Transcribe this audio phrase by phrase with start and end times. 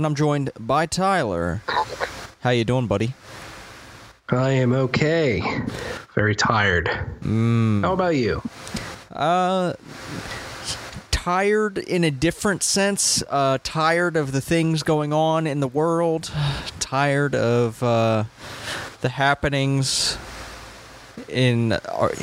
[0.00, 1.60] I'm and I'm joined by Tyler.
[2.40, 3.12] How you doing, buddy?
[4.30, 5.42] I am okay.
[6.14, 6.88] Very tired.
[6.88, 8.40] How about you?
[9.12, 9.74] Uh,
[11.10, 13.22] tired in a different sense.
[13.28, 16.32] Uh, tired of the things going on in the world.
[16.78, 18.24] Tired of uh,
[19.02, 20.16] the happenings
[21.28, 22.14] in our,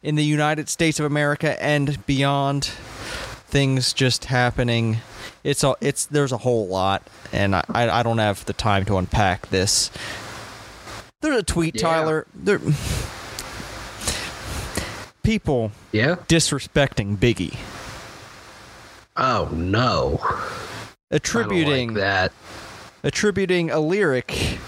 [0.00, 2.66] in the United States of America and beyond.
[3.48, 4.98] Things just happening.
[5.46, 8.96] It's a, it's there's a whole lot, and I, I don't have the time to
[8.98, 9.90] unpack this.
[11.22, 11.82] There's a tweet, Yeah.
[11.82, 12.26] Tyler.
[12.34, 12.58] There,
[15.22, 16.16] people Yeah?
[16.28, 17.56] disrespecting Biggie,
[19.16, 20.20] Oh no.
[21.10, 22.32] Attributing like that.
[23.02, 24.58] attributing a lyric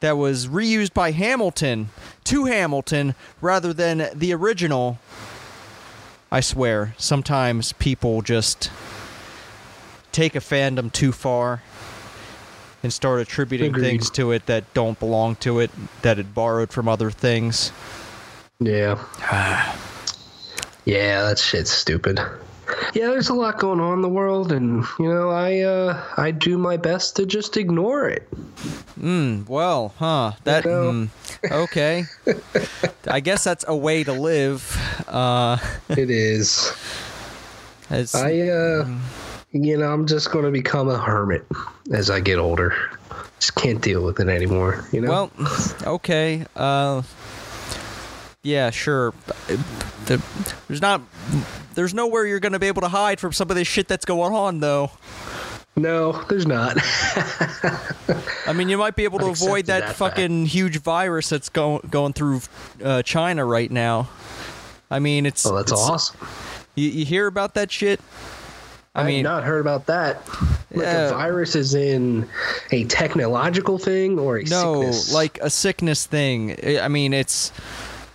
[0.00, 1.88] that was reused by Hamilton
[2.24, 4.98] to Hamilton rather than the original.
[6.30, 8.70] I swear, sometimes people just
[10.14, 11.60] take a fandom too far
[12.82, 13.82] and start attributing Agreed.
[13.82, 15.70] things to it that don't belong to it,
[16.02, 17.72] that it borrowed from other things.
[18.60, 19.02] Yeah.
[20.84, 22.20] yeah, that shit's stupid.
[22.94, 26.30] Yeah, there's a lot going on in the world and you know, I uh I
[26.30, 28.26] do my best to just ignore it.
[28.98, 30.32] Mm, well, huh?
[30.44, 30.92] That You know?
[30.92, 32.04] mm, okay.
[33.06, 34.62] I guess that's a way to live.
[35.08, 35.58] Uh,
[35.90, 36.72] It is.
[37.90, 38.88] I uh
[39.54, 41.46] you know, I'm just gonna become a hermit
[41.92, 42.74] as I get older.
[43.38, 45.08] Just can't deal with it anymore, you know?
[45.10, 45.30] well,
[45.94, 46.44] okay.
[46.56, 47.02] Uh,
[48.42, 49.14] yeah, sure.
[50.06, 51.00] There's not.
[51.74, 54.34] There's nowhere you're gonna be able to hide from some of this shit that's going
[54.34, 54.90] on, though.
[55.76, 56.76] no, there's not.
[58.46, 59.98] I mean, you might be able to I've avoid that, that fact.
[60.16, 62.40] fucking huge virus that's going going through
[62.82, 64.08] uh, China right now.
[64.90, 65.46] I mean, it's.
[65.46, 66.16] Oh, that's it's- awesome.
[66.76, 68.00] You, you hear about that shit?
[68.94, 70.22] I mean, have not heard about that.
[70.70, 71.08] Like Yeah.
[71.08, 72.28] a virus is in
[72.70, 75.12] a technological thing or a no, sickness?
[75.12, 76.56] like a sickness thing.
[76.80, 77.50] I mean, it's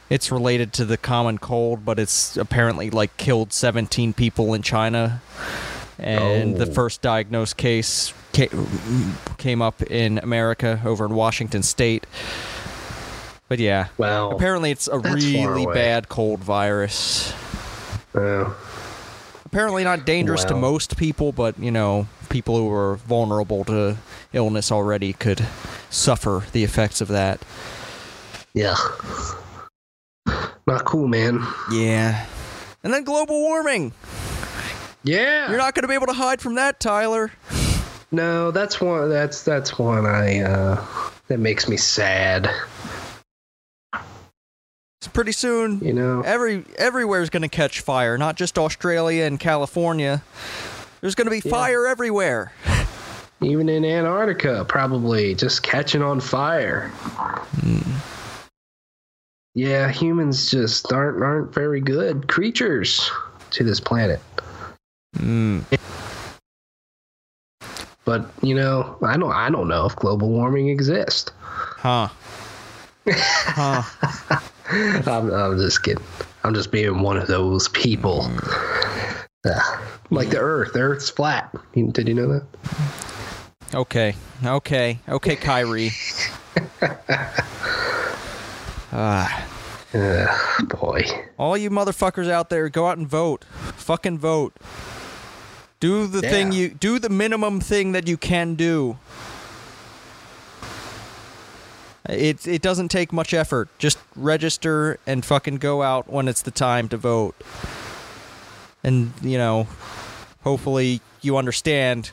[0.09, 5.21] it's related to the common cold, but it's apparently like killed 17 people in China,
[5.99, 6.73] and the Oh.
[6.73, 8.13] first diagnosed case
[9.37, 12.05] came up in America over in Washington State.
[13.49, 17.33] But yeah, well, apparently it's a really bad cold virus.
[18.15, 18.45] uh,
[19.51, 23.97] Apparently not dangerous to most people, but you know, people who are vulnerable to
[24.31, 25.43] illness already could
[25.89, 27.41] suffer the effects of that.
[28.53, 28.75] yeah,
[30.67, 31.43] not cool, man.
[31.71, 32.27] Yeah.
[32.83, 33.91] And then global warming.
[35.03, 37.31] Yeah, You're not going to be able to hide from that, Tyler.
[38.11, 39.09] no, that's one.
[39.09, 40.05] That's that's one.
[40.05, 40.85] I uh,
[41.27, 42.51] that makes me sad.
[44.99, 45.79] It's pretty soon.
[45.79, 50.21] You know, Every everywhere's going to catch fire, not just Australia and California.
[50.99, 51.51] There's going to be Yeah.
[51.51, 52.51] fire everywhere.
[53.41, 56.91] even in Antarctica, probably just catching on fire.
[59.55, 63.09] Yeah, humans just aren't aren't very good creatures
[63.51, 64.19] to this planet.
[65.17, 65.63] Mm.
[68.03, 71.31] But you know, I don't I don't know if global warming exists.
[71.41, 72.09] Huh.
[73.07, 74.39] huh.
[75.07, 76.03] I'm, I'm just kidding.
[76.43, 78.29] I'm just being one of those people.
[79.45, 80.73] Ah, like the Earth.
[80.73, 81.53] The Earth's flat.
[81.73, 82.43] Did you know that?
[83.73, 84.15] Okay.
[84.43, 84.99] Okay.
[85.07, 85.91] Okay, Kyrie.
[88.91, 89.47] Ah.
[89.93, 90.27] Uh,
[90.65, 91.03] boy.
[91.37, 93.43] all you motherfuckers out there, go out and vote.
[93.75, 94.55] Fucking vote.
[95.79, 98.97] Do the thing you do the minimum thing that you can do.
[102.09, 103.69] It it doesn't take much effort.
[103.77, 107.35] Just register and fucking go out when it's the time to vote.
[108.83, 109.67] And you know,
[110.43, 112.07] hopefully you understand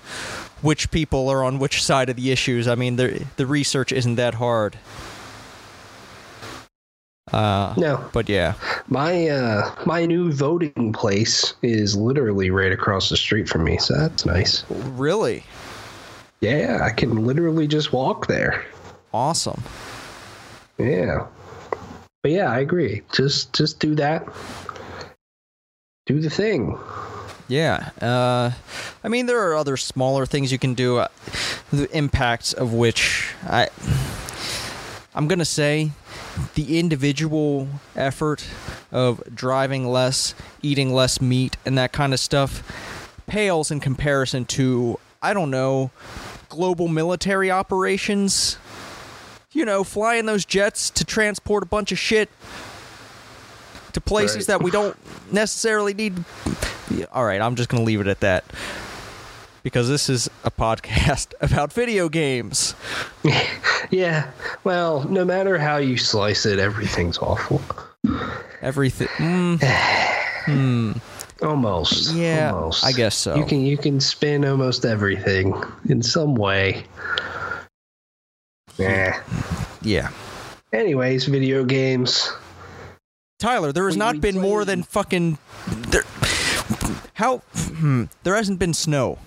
[0.63, 2.69] which people are on which side of the issues.
[2.69, 4.77] I mean, the the research isn't that hard.
[7.33, 8.55] Uh, No, but yeah.
[8.87, 13.95] my uh, my new voting place is literally right across the street from me, so
[13.97, 14.65] that's nice.
[14.71, 15.43] Really?
[16.41, 18.65] Yeah, I can literally just walk there.
[19.13, 19.61] Awesome.
[20.79, 21.27] Yeah.
[22.23, 23.03] But yeah, I agree.
[23.13, 24.27] Just just do that.
[26.07, 26.79] Do the thing.
[27.49, 27.91] Yeah.
[28.01, 28.51] Uh,
[29.05, 30.99] I mean, there are other smaller things you can do.
[30.99, 31.09] Uh,
[31.73, 33.69] the impacts of which I,
[35.15, 35.93] I'm gonna say,
[36.55, 38.47] the individual effort
[38.93, 42.63] of driving less, eating less meat, and that kind of stuff
[43.27, 45.91] pales in comparison to I don't know,
[46.49, 48.59] global military operations.
[49.57, 52.29] You know, flying those jets to transport a bunch of shit
[53.95, 54.47] to places Right.
[54.59, 54.97] that we don't
[55.33, 56.23] necessarily need.
[57.13, 58.45] All right, I'm just going to leave it at that.
[59.63, 62.75] because this is a podcast about video games.
[63.91, 64.31] Yeah.
[64.65, 67.63] Well, no matter how you slice it, everything's awful.
[68.61, 69.07] Everything.
[69.19, 69.63] Mm,
[70.45, 70.93] hmm.
[71.45, 72.13] Almost.
[72.15, 72.85] Yeah, Almost.
[72.85, 73.37] I guess so.
[73.37, 75.55] You can you can spin almost everything
[75.89, 76.85] in some way.
[78.79, 79.23] Yeah.
[79.83, 80.11] Yeah.
[80.73, 82.31] Anyways, video games.
[83.39, 85.39] Tyler, there has not we been more than fucking.
[85.67, 86.05] There,
[87.15, 87.39] how?
[87.55, 89.19] Hmm, there hasn't been snow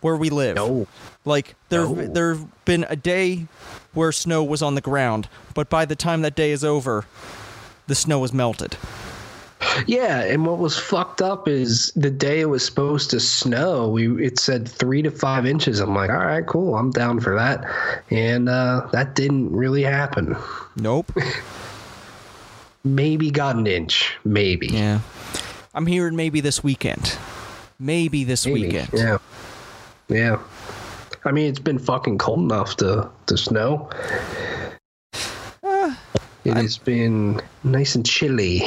[0.00, 0.56] where we live.
[0.56, 0.86] No.
[1.24, 1.94] Like there, No.
[1.94, 3.46] there've been a day
[3.94, 7.04] where snow was on the ground, but by the time that day is over,
[7.86, 8.76] the snow was melted.
[9.86, 14.24] Yeah, and what was fucked up is the day it was supposed to snow, we
[14.24, 15.80] it said three to five inches.
[15.80, 17.64] I'm like, all right, cool, I'm down for that,
[18.10, 20.36] and uh, that didn't really happen.
[20.76, 21.12] Nope.
[22.84, 24.66] Maybe got an inch, maybe.
[24.68, 25.00] yeah.
[25.74, 27.16] I'm hearing maybe this weekend.
[27.78, 28.62] Maybe this Maybe.
[28.66, 28.88] weekend.
[28.92, 29.18] Yeah,
[30.08, 30.38] yeah.
[31.24, 33.88] I mean, it's been fucking cold enough to to snow.
[35.62, 35.94] Uh,
[36.44, 38.62] It has been nice and chilly.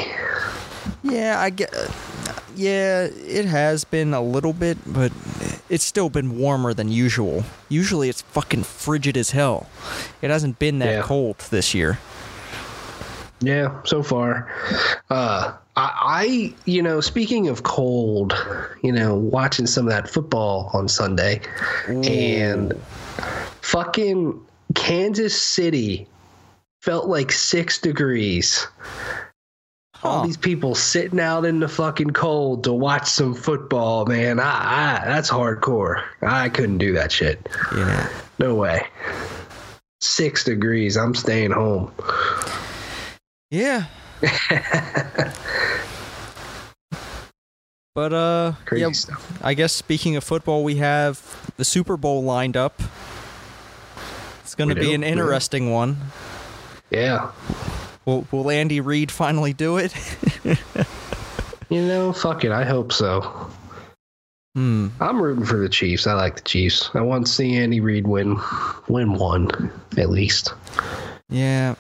[1.06, 1.74] Yeah, I get.
[2.56, 5.12] Yeah, it has been a little bit, but
[5.70, 7.44] it's still been warmer than usual.
[7.70, 9.68] Usually, it's fucking frigid as hell.
[10.22, 11.02] It hasn't been that Yeah.
[11.02, 12.00] cold this year.
[13.42, 14.50] Yeah, so far.
[15.10, 18.34] Uh, I, I, you know, speaking of cold,
[18.82, 21.42] you know, watching some of that football on Sunday,
[21.88, 22.74] and
[23.62, 24.40] fucking
[24.74, 26.08] Kansas City
[26.82, 28.66] felt like six degrees.
[30.06, 34.40] All these people sitting out in the fucking cold to watch some football, man.
[34.40, 36.04] I, I, that's hardcore.
[36.22, 37.48] I couldn't do that shit.
[37.76, 38.10] Yeah.
[38.40, 38.88] No way.
[40.02, 40.98] Six degrees.
[40.98, 41.92] I'm staying home.
[43.50, 43.86] Yeah.
[47.96, 49.40] but uh, Crazy yeah, stuff.
[49.44, 52.82] I guess speaking of football, we have the Super Bowl lined up.
[54.42, 55.08] It's going to be do, an yeah.
[55.08, 55.98] interesting one.
[56.92, 57.32] Yeah.
[58.06, 59.94] Will, will Andy Reid finally do it?
[61.70, 62.52] You know, fuck it.
[62.52, 63.22] I hope so.
[64.54, 64.90] hmm.
[65.00, 66.06] I'm rooting for the Chiefs.
[66.06, 66.92] I like the Chiefs.
[66.94, 68.40] I want to see Andy Reid win,
[68.88, 70.54] win one at least.
[71.28, 71.76] Yeah.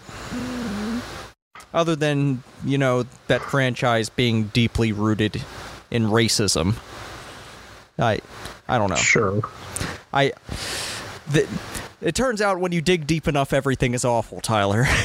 [1.74, 5.44] Other than, you know, that franchise being deeply rooted
[5.92, 6.76] in racism.
[8.00, 8.20] I
[8.68, 8.96] I don't know.
[8.96, 9.42] Sure.
[10.12, 10.34] I
[11.32, 11.48] the,
[12.02, 14.86] it turns out when you dig deep enough everything is awful, Tyler.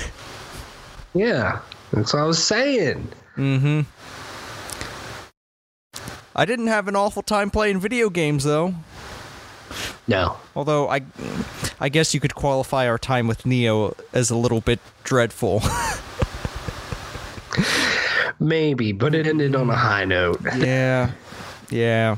[1.15, 1.61] Yeah,
[1.93, 3.09] that's what I was saying.
[3.37, 3.87] mhm.
[6.35, 8.75] I didn't have an awful time playing video games though.
[10.07, 10.37] No.
[10.57, 11.01] Although I
[11.81, 15.63] I guess you could qualify our time with Nioh as a little bit dreadful.
[18.39, 20.41] Maybe, but it ended on a high note.
[20.57, 21.11] Yeah.
[21.71, 22.17] Yeah.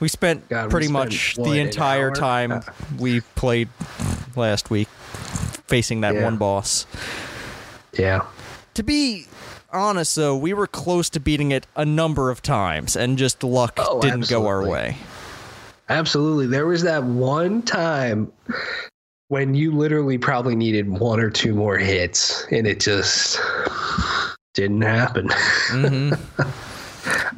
[0.00, 2.60] We spent God, we pretty spent, much what, the entire time Uh.
[2.98, 3.68] we played
[4.36, 4.88] last week
[5.66, 6.24] facing that Yeah.
[6.24, 6.86] one boss.
[7.94, 8.24] Yeah.
[8.74, 9.26] To be
[9.72, 13.74] honest though, we were close to beating it a number of times and just luck
[13.78, 14.96] Oh, didn't go our way.
[15.88, 16.46] Absolutely.
[16.46, 18.32] There was that one time
[19.28, 23.38] when you literally probably needed one or two more hits, and it just
[24.54, 25.28] didn't happen.
[25.68, 26.12] hmm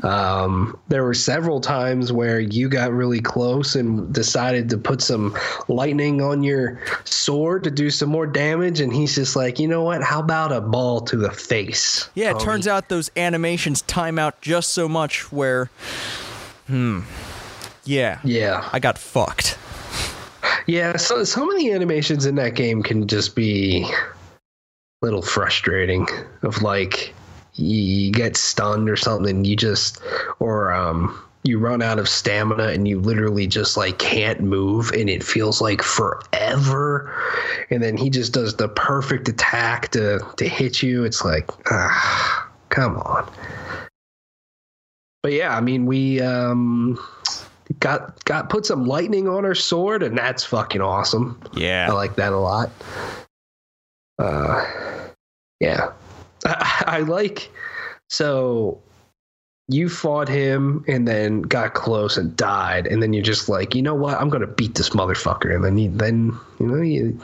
[0.03, 5.37] Um, there were several times where you got really close and decided to put some
[5.69, 9.83] lightning on your sword to do some more damage, and he's just like, you know
[9.83, 10.03] what?
[10.03, 12.09] How about a ball to the face?
[12.15, 15.71] Yeah, it turns out those animations time out just so much where
[16.67, 17.01] hmm.
[17.85, 18.21] Yeah.
[18.25, 19.59] Yeah, I got fucked.
[20.67, 20.97] yeah.
[20.97, 26.07] So some of the animations in that game can just be a little frustrating.
[26.43, 27.15] Of like,
[27.55, 30.01] you, you get stunned or something, you just
[30.39, 31.19] or um.
[31.45, 35.61] You run out of stamina and you literally just like can't move, and it feels
[35.61, 37.13] like forever.
[37.69, 41.03] And then he just does the perfect attack to to hit you.
[41.03, 43.29] It's like, ah, come on.
[45.25, 46.97] But yeah, I mean, we um
[47.81, 51.43] got got put some lightning on our sword, and that's fucking awesome.
[51.55, 51.89] Yeah.
[51.91, 52.71] I like that a lot.
[54.17, 54.65] Uh,
[55.59, 55.91] yeah,
[56.45, 57.51] I, I like.
[58.09, 58.81] So
[59.69, 63.83] you fought him and then got close and died, and then you're just like, you
[63.83, 64.21] know what?
[64.21, 67.21] I'm gonna beat this motherfucker, and then you then you know you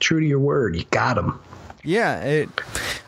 [0.00, 1.38] true to your word, you got him.
[1.86, 2.48] Yeah, it,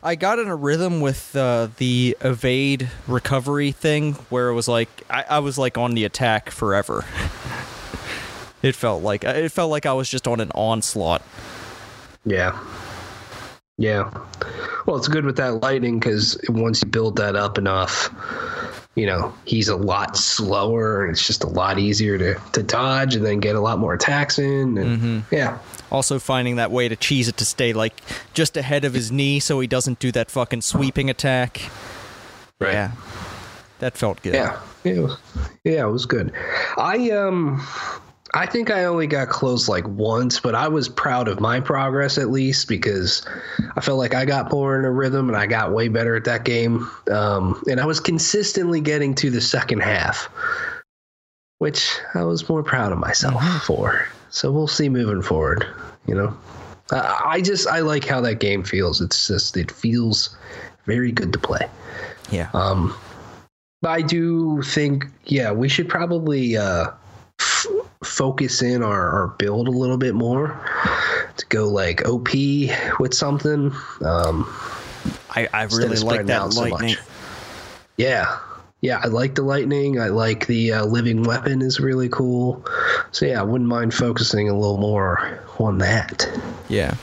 [0.03, 4.89] I got in a rhythm with uh, the evade recovery thing where it was like
[5.09, 7.05] I, I was like on the attack forever.
[8.63, 11.23] it felt like it felt like I was just on an onslaught.
[12.27, 12.59] Yeah.
[13.79, 14.11] Yeah.
[14.87, 18.11] Well, it's good with that lightning because once you build that up enough,
[18.95, 23.15] you know, he's a lot slower and it's just a lot easier to, to dodge
[23.17, 24.79] and then get a lot more attacks in.
[24.79, 25.35] And Mm-hmm.
[25.35, 25.59] yeah.
[25.91, 28.01] Also finding that way to cheese it to stay like
[28.33, 31.61] just ahead of his knee so he doesn't do that fucking sweeping attack.
[32.59, 32.73] Right.
[32.73, 32.93] Yeah.
[33.81, 34.35] That felt good.
[34.35, 34.59] Yeah.
[34.85, 35.19] It was,
[35.65, 36.33] yeah, it was good.
[36.79, 37.61] I um
[38.35, 42.19] I think I only got close like once, but I was proud of my progress
[42.19, 43.27] at least because
[43.77, 46.25] I felt like I got more in a rhythm and I got way better at
[46.25, 46.91] that game.
[47.11, 50.29] Um, and I was consistently getting to the second half,
[51.59, 54.09] which I was more proud of myself for.
[54.31, 55.67] So we'll see moving forward.
[56.07, 56.37] You know,
[56.91, 59.01] uh, I just I like how that game feels.
[59.01, 60.37] It's just it feels
[60.85, 61.69] very good to play.
[62.31, 62.51] Yeah.
[62.55, 62.95] Um,
[63.83, 66.87] but I do think, yeah, we should probably uh,
[67.41, 67.67] f-
[68.05, 70.61] focus in our, our build a little bit more
[71.37, 72.29] to go like OP
[72.99, 73.73] with something.
[74.05, 74.53] Um,
[75.31, 76.91] I, I really like that out so lightning.
[76.97, 76.99] much.
[77.97, 78.39] yeah.
[78.83, 79.99] Yeah, I like the lightning.
[80.01, 82.65] I like the uh, living weapon is really cool.
[83.11, 86.29] So yeah, I wouldn't mind focusing a little more on that.
[86.69, 86.95] Yeah.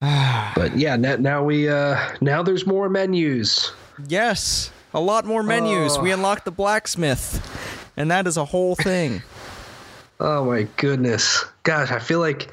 [0.54, 3.72] But yeah, now, now we uh now there's more menus.
[4.06, 4.70] yes.
[4.92, 5.96] A lot more menus.
[5.96, 6.02] Oh.
[6.02, 7.40] We unlocked the blacksmith.
[7.96, 9.22] And that is a whole thing.
[10.20, 11.44] Oh my goodness.
[11.64, 12.50] Gosh, I feel like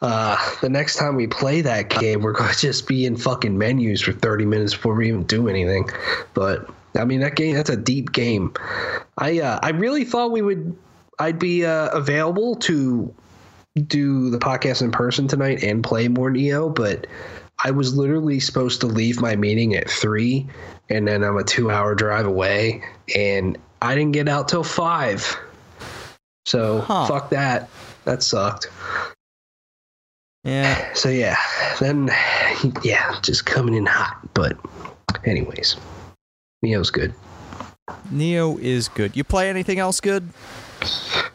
[0.00, 3.56] uh, the next time we play that game, we're going to just be in fucking
[3.56, 5.88] menus for 30 minutes before we even do anything.
[6.34, 8.52] But I mean, that game, that's a deep game.
[9.18, 10.76] I, uh, I really thought we would,
[11.18, 13.12] I'd be uh, available to
[13.86, 17.06] do the podcast in person tonight and play more Nioh, but
[17.64, 20.46] I was literally supposed to leave my meeting at three,
[20.90, 22.82] and then I'm a two hour drive away,
[23.14, 25.36] and I didn't get out till five.
[26.46, 27.06] So Huh.
[27.06, 27.68] fuck that.
[28.04, 28.68] That sucked.
[30.44, 30.92] Yeah.
[30.94, 31.36] So yeah,
[31.80, 32.10] then
[32.82, 34.16] yeah, just coming in hot.
[34.34, 34.56] But
[35.24, 35.76] anyways,
[36.64, 37.14] Nioh's good.
[38.12, 39.16] Nioh is good.
[39.16, 40.28] You play anything else good?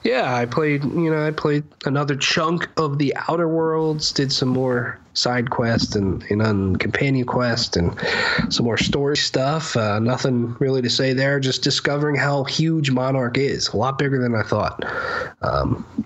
[0.03, 0.83] Yeah, I played.
[0.83, 4.11] You know, I played another chunk of the Outer Worlds.
[4.11, 7.93] Did some more side quest and and on companion quest and
[8.49, 9.75] some more story stuff.
[9.75, 11.39] Uh, nothing really to say there.
[11.39, 13.67] Just discovering how huge Monarch is.
[13.69, 14.79] A lot bigger than I thought.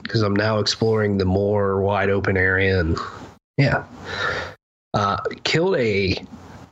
[0.02, 2.98] Because I'm now exploring the more wide open area and
[3.58, 3.84] yeah,
[4.94, 6.18] uh, killed a.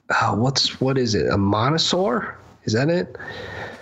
[0.09, 1.27] Uh, what's what is it?
[1.27, 2.33] A monosaur?
[2.63, 3.15] Is that it?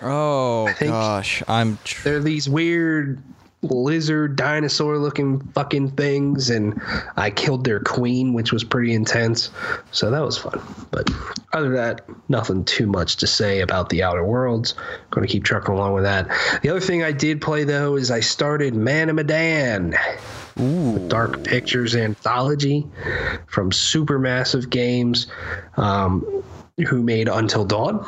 [0.02, 1.78] Oh gosh, I'm.
[1.84, 3.22] Tr- they're these weird
[3.62, 6.82] lizard dinosaur looking fucking things and
[7.18, 9.50] i killed their queen which was pretty intense
[9.92, 11.10] so that was fun but
[11.52, 14.76] other than that nothing too much to say about the outer worlds
[15.12, 16.26] going to keep trucking along with that
[16.62, 19.94] the other thing i did play though is i started man of medan
[20.60, 21.08] Ooh.
[21.08, 22.86] Dark Pictures anthology
[23.48, 25.28] from Supermassive Games,
[25.78, 26.44] um,
[26.88, 28.06] who made Until Dawn.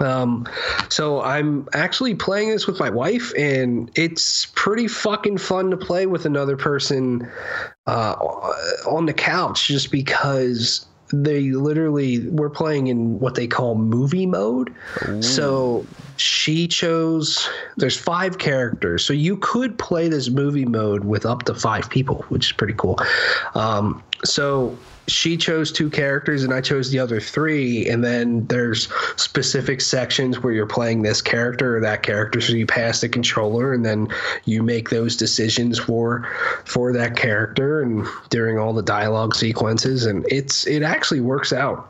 [0.00, 0.46] Um,
[0.88, 6.06] so I'm actually playing this with my wife, and it's pretty fucking fun to play
[6.06, 7.30] with another person
[7.86, 8.14] uh,
[8.86, 14.74] on the couch, just because they literally we're playing in what they call movie mode.
[15.22, 21.44] So she chose there's five characters so you could play this movie mode with up
[21.44, 22.98] to five people which is pretty cool
[23.54, 28.88] um, so she chose two characters and i chose the other three and then there's
[29.16, 33.72] specific sections where you're playing this character or that character so you pass the controller
[33.72, 34.06] and then
[34.44, 36.28] you make those decisions for
[36.64, 41.88] for that character and during all the dialogue sequences and it's it actually works out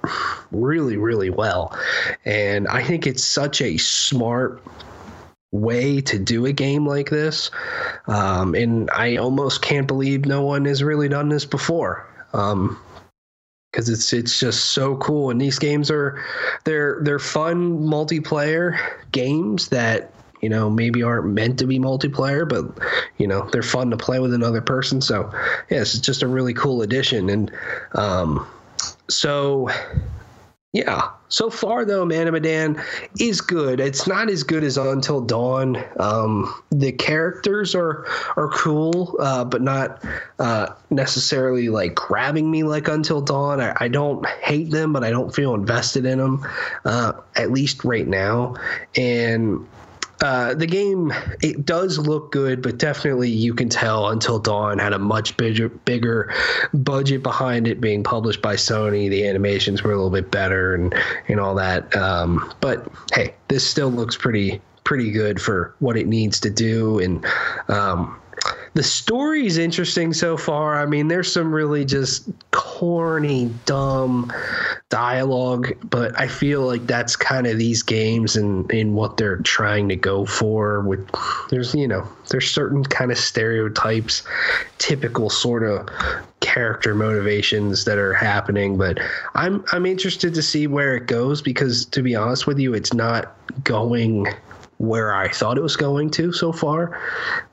[0.51, 1.77] really really well.
[2.25, 4.63] And i think it's such a smart
[5.51, 7.51] way to do a game like this
[8.07, 12.09] um, and i almost can't believe no one has really done this before.
[12.33, 12.79] Um,
[13.73, 15.31] because it's it's just so cool.
[15.31, 16.23] And these games are
[16.65, 18.79] they're they're fun multiplayer
[19.11, 20.13] games that
[20.43, 22.67] you know maybe aren't meant to be multiplayer but
[23.19, 25.01] you know they're fun to play with another person.
[25.01, 25.31] So
[25.71, 27.31] yeah it's just a really cool addition.
[27.31, 27.51] And
[27.95, 28.47] um
[29.09, 29.69] so
[30.73, 31.11] yeah.
[31.29, 32.83] So far though man of medan
[33.21, 33.79] is good.
[33.79, 35.83] It's not as good as until dawn.
[35.99, 40.03] Um the characters are are cool uh but not
[40.39, 43.61] uh necessarily like grabbing me like until dawn.
[43.61, 46.47] I, I don't hate them but i don't feel invested in them
[46.85, 48.55] uh at least right now.
[48.97, 49.67] And
[50.23, 51.13] uh, the game
[51.43, 55.69] it does look good, but definitely you can tell Until Dawn had a much bigger
[55.69, 56.33] bigger
[56.73, 59.11] budget behind it, being published by Sony.
[59.11, 60.95] The animations were a little bit better and
[61.27, 61.95] and all that.
[61.97, 67.01] Um, but hey, this still looks pretty pretty good for what it needs to do,
[67.01, 67.27] and
[67.69, 68.17] um,
[68.75, 70.81] the story is interesting so far.
[70.81, 74.33] I mean, there's some really just corny, dumb
[74.89, 79.91] dialogue, but I feel like that's kind of these games and in what they're trying
[79.91, 80.81] to go for.
[80.81, 81.07] With
[81.51, 84.23] there's you know there's certain kind of stereotypes,
[84.79, 85.87] typical sort of
[86.41, 88.79] character motivations that are happening.
[88.79, 88.99] But
[89.35, 92.95] I'm I'm interested to see where it goes because to be honest with you, it's
[92.95, 94.29] not going
[94.83, 97.01] where I thought it was going to so far,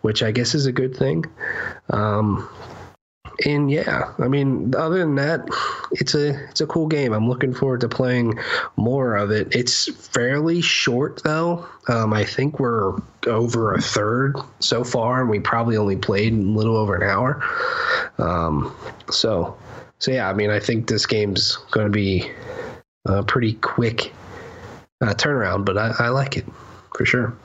[0.01, 1.25] which I guess is a good thing.
[1.91, 2.49] Um,
[3.45, 5.47] and yeah, I mean, other than that,
[5.91, 7.13] it's a it's a cool game.
[7.13, 8.37] I'm looking forward to playing
[8.77, 9.55] more of it.
[9.55, 11.65] It's fairly short though.
[11.87, 16.35] Um, I think we're over a third so far, and we probably only played a
[16.35, 17.43] little over an hour.
[18.17, 18.75] Um,
[19.11, 19.55] so,
[19.99, 22.29] so yeah, I mean, I think this game's going to be
[23.05, 24.11] a pretty quick
[25.01, 26.45] uh, turnaround, but I, I like it
[26.95, 27.35] for sure.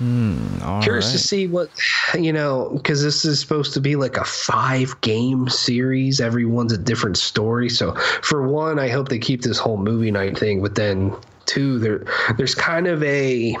[0.00, 1.12] Mm, Curious right.
[1.12, 1.70] to see what
[2.14, 6.20] you know, because this is supposed to be like a five game series.
[6.20, 7.68] Everyone's a different story.
[7.68, 10.62] So for one, I hope they keep this whole movie night thing.
[10.62, 11.14] But then
[11.46, 12.04] two, there
[12.36, 13.56] there's kind of a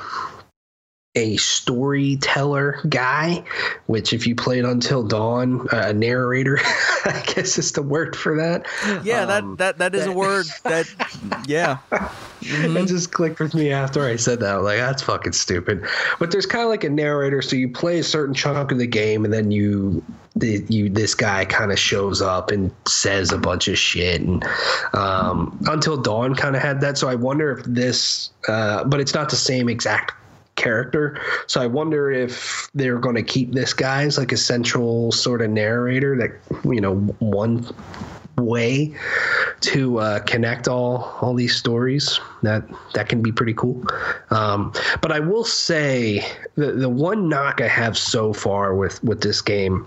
[1.14, 3.44] a storyteller guy,
[3.86, 6.58] which if you played Until Dawn, uh, a narrator,
[7.04, 8.66] I guess is the word for that.
[9.04, 10.86] Yeah, Um, that that that is a word that
[11.46, 11.78] yeah.
[12.40, 12.82] Mhm.
[12.82, 14.56] It just clicked with me after I said that.
[14.56, 15.84] I'm like, that's fucking stupid.
[16.18, 18.86] But there's kind of like a narrator, so you play a certain chunk of the
[18.86, 20.02] game, and then you,
[20.34, 24.22] the, you, this guy kind of shows up and says a bunch of shit.
[24.22, 24.44] And
[24.94, 26.98] um, Until Dawn kind of had that.
[26.98, 30.14] So I wonder if this, uh, but it's not the same exact
[30.56, 31.18] character.
[31.46, 35.42] So I wonder if they're going to keep this guy as like a central sort
[35.42, 36.30] of narrator that
[36.64, 37.66] you know one
[38.38, 38.94] way
[39.60, 42.18] to uh, connect all all these stories.
[42.42, 43.84] That that can be pretty cool.
[44.30, 49.22] Um, but I will say the the one knock I have so far with with
[49.22, 49.86] this game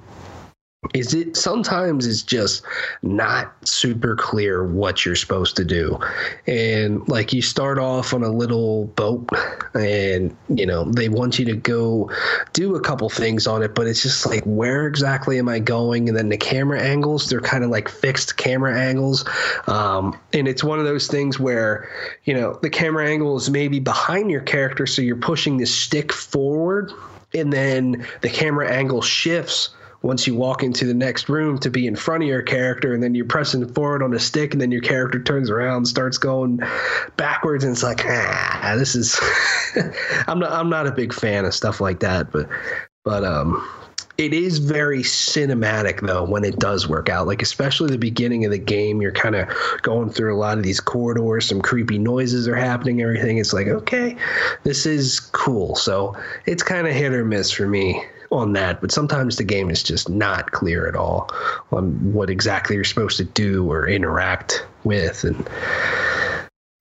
[0.94, 2.64] is it sometimes it's just
[3.02, 6.00] not super clear what you're supposed to do.
[6.48, 9.30] And like you start off on a little boat
[9.74, 12.12] and you know they want you to go
[12.54, 16.08] do a couple things on it but it's just like where exactly am i going?
[16.08, 19.26] And then the camera angles they're kind of like fixed camera angles.
[19.68, 21.90] Um, and it's one of those things where
[22.26, 26.12] you know the camera angle is maybe behind your character so you're pushing the stick
[26.12, 26.92] forward
[27.34, 29.70] and then the camera angle shifts
[30.06, 33.02] once you walk into the next room to be in front of your character and
[33.02, 36.60] then you're pressing forward on a stick and then your character turns around starts going
[37.18, 39.20] backwards and it's like ah this is
[40.28, 42.48] I'm not I'm not a big fan of stuff like that but
[43.04, 43.68] but um
[44.20, 47.28] it is very cinematic though when it does work out.
[47.28, 49.50] Like especially the beginning of the game you're kind of
[49.82, 53.40] going through a lot of these corridors some creepy noises are happening everything.
[53.40, 54.16] It's like okay
[54.64, 55.76] this is cool.
[55.76, 56.16] So
[56.46, 59.82] it's kind of hit or miss for me on that but sometimes the game is
[59.84, 61.30] just not clear at all
[61.72, 65.50] on what exactly you're supposed to do or interact with and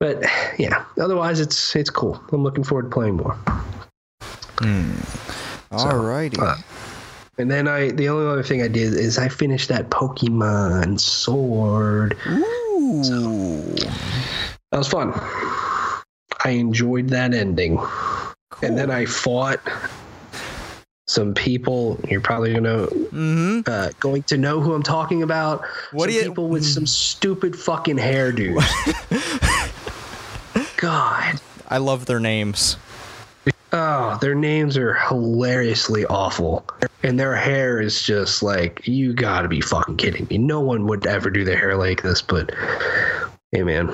[0.00, 0.22] but
[0.58, 3.38] yeah otherwise it's it's cool i'm looking forward to playing more
[5.70, 6.38] Alrighty.
[6.38, 6.56] uh,
[7.38, 12.16] and then I, the only other thing I did is I finished that Pokemon Sword.
[12.28, 13.74] Ooh.
[14.70, 15.12] That was fun.
[16.44, 17.76] I enjoyed that ending.
[17.76, 18.68] Cool.
[18.68, 19.60] And then I fought
[21.06, 21.98] some people.
[22.08, 23.60] You're probably gonna Mm-hmm.
[23.66, 25.64] uh, going to know who I'm talking about.
[25.92, 28.62] What some do you- people with some stupid fucking hairdos.
[30.76, 31.40] God.
[31.68, 32.76] I love their names.
[33.72, 36.64] Oh, their names are hilariously awful.
[37.02, 40.38] And their hair is just like, you gotta be fucking kidding me.
[40.38, 42.52] No one would ever do their hair like this, but
[43.50, 43.86] hey, man.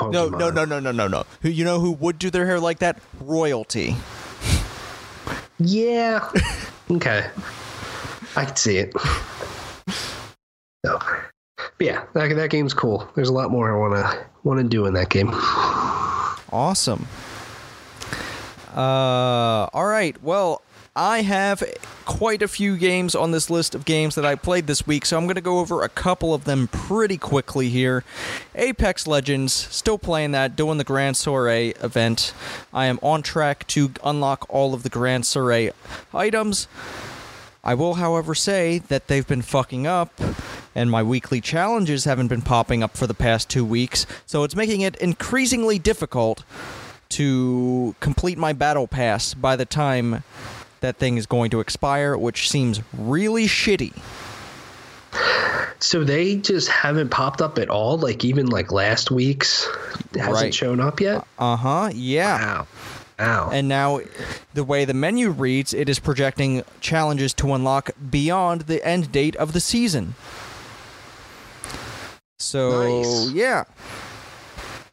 [0.00, 1.24] No, no, no, no, no, no, no.
[1.42, 2.98] Who you know who would do their hair like that?
[3.20, 3.96] Royalty.
[5.58, 6.28] Yeah.
[6.90, 7.30] okay.
[8.36, 8.92] I can see it.
[10.84, 10.98] So,
[11.80, 13.08] yeah, that, that game's cool.
[13.16, 15.30] There's a lot more I wanna wanna do in that game.
[16.50, 17.06] Awesome.
[18.74, 20.16] Uh, all right.
[20.22, 20.62] Well,
[21.00, 21.62] I have
[22.06, 25.16] quite a few games on this list of games that I played this week, so
[25.16, 28.02] I'm going to go over a couple of them pretty quickly here.
[28.56, 32.34] Apex Legends, still playing that, doing the Grand Soiree event.
[32.74, 35.70] I am on track to unlock all of the Grand Soiree
[36.12, 36.66] items.
[37.62, 40.20] I will, however, say that they've been fucking up,
[40.74, 44.56] and my weekly challenges haven't been popping up for the past two weeks, so it's
[44.56, 46.42] making it increasingly difficult
[47.10, 50.24] to complete my battle pass by the time
[50.80, 53.92] that thing is going to expire, which seems really shitty.
[55.80, 57.96] So they just haven't popped up at all.
[57.98, 59.66] Like even like last week's
[60.14, 60.54] hasn't Right.
[60.54, 61.24] shown up yet.
[61.38, 62.38] Uh huh, yeah.
[62.56, 62.66] Wow.
[63.18, 63.50] Wow.
[63.52, 64.00] And now,
[64.54, 69.34] the way the menu reads, it is projecting challenges to unlock beyond the end date
[69.36, 70.14] of the season.
[72.38, 73.30] So Nice.
[73.32, 73.64] yeah,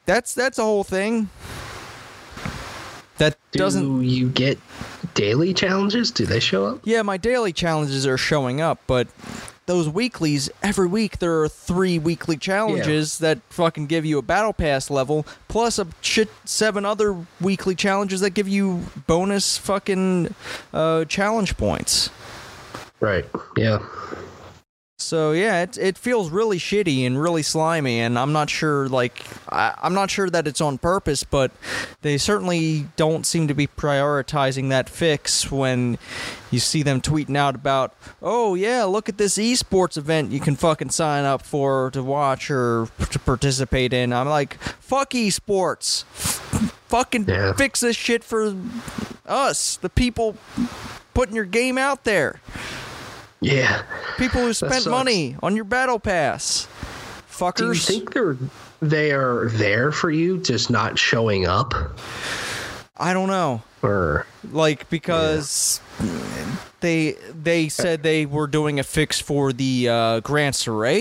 [0.06, 1.30] that's that's a whole thing.
[3.18, 4.04] That Do doesn't.
[4.04, 4.60] you get
[5.16, 6.12] daily challenges?
[6.12, 6.82] Do they show up?
[6.84, 9.08] Yeah, my daily challenges are showing up, but
[9.66, 14.54] those weeklies every week there are three weekly challenges that fucking give you a battle
[14.54, 20.36] pass level plus a shit seven other weekly challenges that give you bonus fucking
[20.72, 22.12] uh, challenge points.
[23.00, 23.26] Right.
[23.58, 23.80] Yeah.
[24.98, 29.26] So yeah, it it feels really shitty and really slimy, and I'm not sure like
[29.50, 31.52] I, I'm not sure that it's on purpose, but
[32.02, 35.98] they certainly don't seem to be prioritizing that fix when
[36.50, 40.56] you see them tweeting out about, oh yeah, look at this esports event you can
[40.56, 44.14] fucking sign up for to watch or to participate in.
[44.14, 46.06] I'm like, fuck esports,
[46.88, 47.52] fucking Yeah.
[47.52, 48.56] fix this shit for
[49.26, 50.38] us, the people
[51.14, 52.40] putting your game out there.
[53.46, 53.84] Yeah.
[54.18, 56.68] People who spent money on your battle pass.
[57.30, 57.58] Fuckers.
[57.58, 58.38] Do you think they're
[58.82, 61.74] they are there for you, just not showing up?
[62.98, 63.62] I don't know.
[63.84, 65.80] Or Like because
[66.80, 70.56] they they said they were doing a fix for the uh, Grand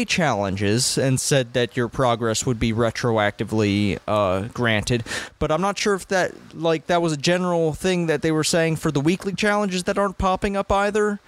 [0.06, 5.04] challenges and said that your progress would be retroactively uh, granted.
[5.38, 8.44] But I'm not sure if that like that was a general thing that they were
[8.44, 11.20] saying for the weekly challenges that aren't popping up either,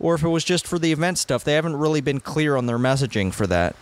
[0.00, 1.44] or if it was just for the event stuff.
[1.44, 3.76] They haven't really been clear on their messaging for that.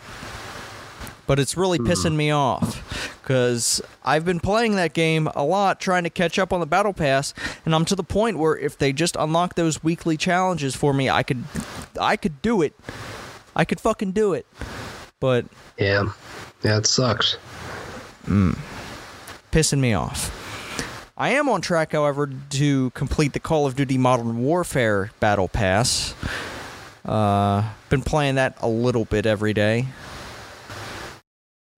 [1.27, 1.87] But it's really hmm.
[1.87, 6.53] pissing me off because I've been playing that game a lot, trying to catch up
[6.53, 9.83] on the battle pass, and I'm to the point where if they just unlock those
[9.83, 11.43] weekly challenges for me, I could,
[12.01, 12.75] I could do it.
[13.57, 14.47] I could fucking do it.
[15.19, 15.47] But
[15.79, 16.11] yeah.
[16.63, 17.37] Yeah, it sucks.
[18.27, 18.59] Mm.
[19.53, 20.46] pissing me off.
[21.17, 26.15] I am on track, however, to complete the Call of Duty Modern Warfare Battle Pass.
[27.05, 29.87] Uh, been playing that a little bit every day,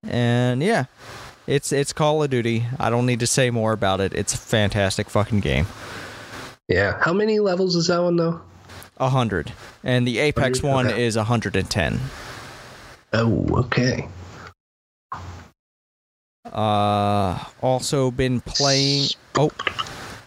[0.03, 0.85] and yeah,
[1.47, 2.65] it's it's Call of Duty.
[2.79, 4.13] I don't need to say more about it.
[4.13, 5.67] It's a fantastic fucking game.
[6.67, 6.97] Yeah.
[7.01, 8.41] How many levels is that one though?
[8.97, 10.73] A hundred, and the Apex 100?
[10.75, 11.05] one Okay.
[11.05, 11.99] is a hundred and ten.
[13.13, 14.07] Oh, okay.
[16.51, 19.09] Uh, also been playing.
[19.35, 19.51] Oh,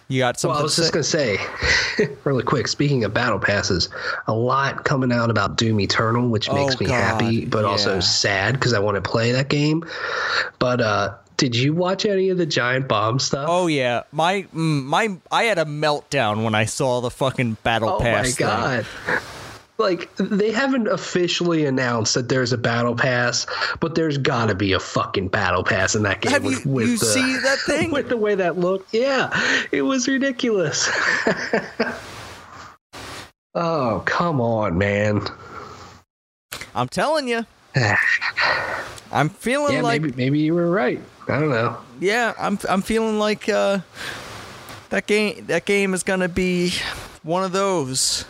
[0.09, 1.37] you got something Well, I was to just say?
[1.37, 2.69] gonna say, really quick.
[2.69, 3.89] Speaking of battle passes,
[4.27, 7.69] a lot coming out about Doom Eternal, which makes Oh, me God, happy, but yeah.
[7.71, 9.85] also sad because I want to play that game.
[10.59, 13.47] But uh, did you watch any of the Giant Bomb stuff?
[13.49, 17.89] Oh yeah, my mm, my I had a meltdown when I saw the fucking battle
[17.91, 18.41] Oh pass.
[18.41, 19.23] Oh my thing.
[19.83, 23.47] Like they haven't officially announced that there's a battle pass,
[23.81, 26.33] but there's got to be a fucking battle pass in that game.
[26.33, 27.91] Have with, you with you the, see that thing?
[27.91, 28.95] with the way that looked?
[28.95, 29.31] Yeah,
[29.73, 30.89] it was ridiculous.
[33.55, 35.21] oh come on, man.
[36.75, 37.45] I'm telling you,
[39.13, 41.01] I'm feeling yeah, like maybe maybe you were right.
[41.29, 41.77] I don't know.
[42.01, 43.79] yeah, I'm I'm feeling like uh,
[44.91, 46.73] that game that game is gonna be
[47.23, 48.25] one of those,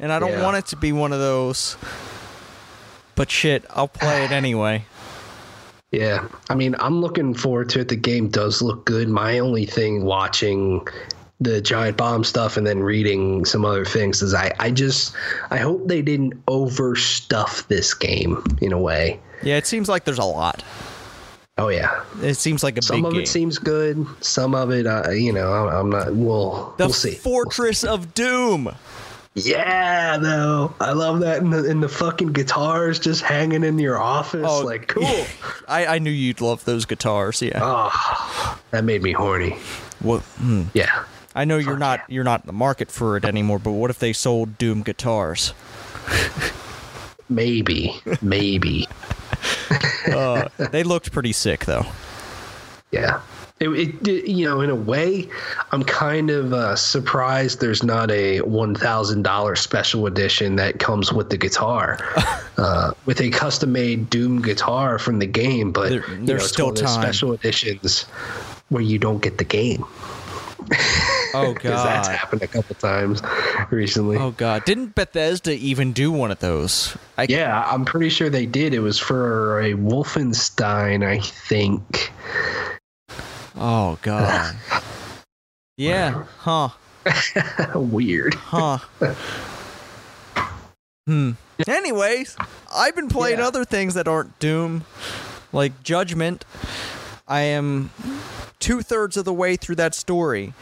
[0.00, 0.42] and I don't Yeah.
[0.44, 1.76] want it to be one of those.
[3.14, 4.84] But shit, I'll play it anyway.
[5.92, 7.88] Yeah, I mean, I'm looking forward to it.
[7.88, 9.08] The game does look good.
[9.08, 10.86] My only thing watching
[11.40, 15.14] the giant bomb stuff and then reading some other things is I, I just
[15.50, 19.20] I hope they didn't overstuff this game in a way.
[19.42, 20.62] Yeah, it seems like there's a lot.
[21.58, 23.22] Oh yeah, It seems like a some of game.
[23.22, 24.06] it seems good.
[24.20, 26.14] Some of it, uh, you know, I'm, I'm not.
[26.14, 27.14] We'll the we'll see.
[27.14, 28.74] Fortress of Doom.
[29.38, 34.00] Yeah, though I love that in the in the fucking guitars just hanging in your
[34.00, 34.46] office.
[34.48, 35.26] Oh, like cool.
[35.68, 37.42] I, I knew you'd love those guitars.
[37.42, 37.60] Yeah.
[37.62, 39.50] oh, that made me horny.
[40.00, 40.22] what?
[40.38, 40.62] hmm.
[40.72, 41.04] Yeah.
[41.34, 43.98] I know you're not you're not in the market for it anymore, but what if
[43.98, 45.52] they sold Doom guitars?
[47.28, 48.88] Maybe, maybe.
[50.06, 51.84] Uh, they looked pretty sick though.
[52.92, 53.20] Yeah.
[53.58, 55.28] It, it, it- you know, in a way,
[55.72, 61.38] I'm kind of uh, surprised there's not a $1,000 special edition that comes with the
[61.38, 61.98] guitar,
[62.58, 65.72] uh, with a custom made Doom guitar from the game.
[65.72, 67.00] But There- you know, there's still time.
[67.02, 68.02] special editions
[68.68, 69.84] where you don't get the game
[71.34, 73.22] Oh because that's happened a couple times
[73.70, 74.16] recently.
[74.16, 74.64] Oh god.
[74.64, 76.96] Didn't Bethesda even do one of those?
[77.16, 78.74] I, Yeah, I'm pretty sure they did.
[78.74, 82.10] It was for a Wolfenstein, I think.
[83.56, 84.56] Oh god.
[85.76, 86.24] Yeah.
[86.38, 86.68] Huh.
[87.74, 88.34] Weird.
[88.34, 88.78] Huh.
[91.06, 91.32] hmm.
[91.66, 92.36] Anyways,
[92.74, 93.46] I've been playing Yeah.
[93.46, 94.84] other things that aren't Doom,
[95.52, 96.44] like Judgment.
[97.28, 97.90] I am
[98.58, 100.52] two thirds of the way through that story,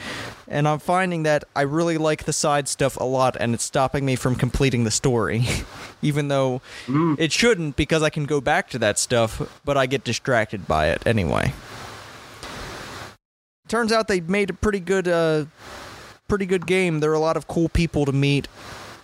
[0.48, 4.04] and I'm finding that I really like the side stuff a lot, and it's stopping
[4.04, 5.46] me from completing the story.
[6.02, 6.60] Even though
[7.18, 10.88] it shouldn't, because I can go back to that stuff, but I get distracted by
[10.88, 11.52] it anyway.
[13.68, 15.46] Turns out they made a pretty good, uh,
[16.28, 17.00] pretty good game.
[17.00, 18.46] There are a lot of cool people to meet,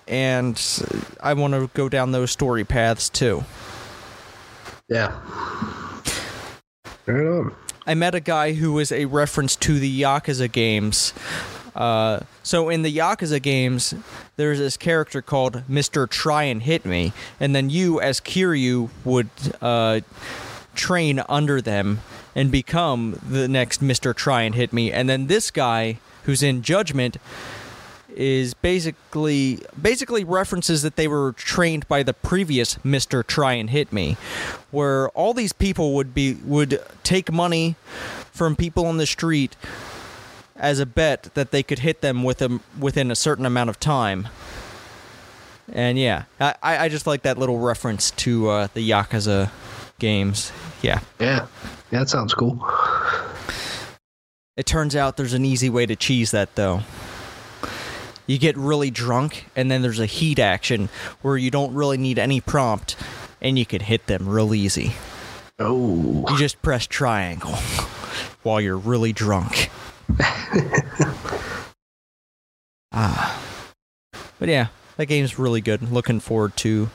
[0.07, 0.61] and
[1.23, 3.45] I want to go down those story paths too.
[4.89, 5.19] Yeah.
[7.07, 7.55] Right on.
[7.87, 11.15] I met a guy who was a reference to the Yakuza games.
[11.75, 13.95] Uh, so in the Yakuza games,
[14.37, 16.09] there's this character called Mr.
[16.09, 19.31] Try and Hit Me, and then you, as Kiryu, would
[19.63, 20.01] uh,
[20.75, 22.01] train under them
[22.35, 24.15] and become the next Mr.
[24.15, 24.93] Try and Hit Me.
[24.93, 27.17] And then this guy, who's in Judgment,
[28.17, 33.25] is basically basically references that they were trained by the previous Mr.
[33.27, 34.17] Try and Hit Me,
[34.71, 37.77] where all these people would be would take money
[38.33, 39.57] from people on the street
[40.57, 43.81] as a bet that they could hit them with them within a certain amount of
[43.81, 44.29] time.
[45.73, 49.51] And yeah, I, I just like that little reference to uh, the Yakuza
[49.99, 50.53] games.
[50.83, 51.01] Yeah.
[51.19, 51.47] Yeah.
[51.91, 52.65] Yeah, that sounds cool.
[54.57, 56.83] It turns out there's an easy way to cheese that though.
[58.27, 60.89] You get really drunk, and then there's a heat action
[61.23, 62.95] where you don't really need any prompt,
[63.41, 64.93] and you can hit them real easy.
[65.59, 66.25] Oh.
[66.29, 67.55] You just press triangle
[68.43, 69.71] while you're really drunk.
[72.93, 73.43] ah.
[74.39, 75.91] But yeah, that game's really good.
[75.91, 76.89] Looking forward to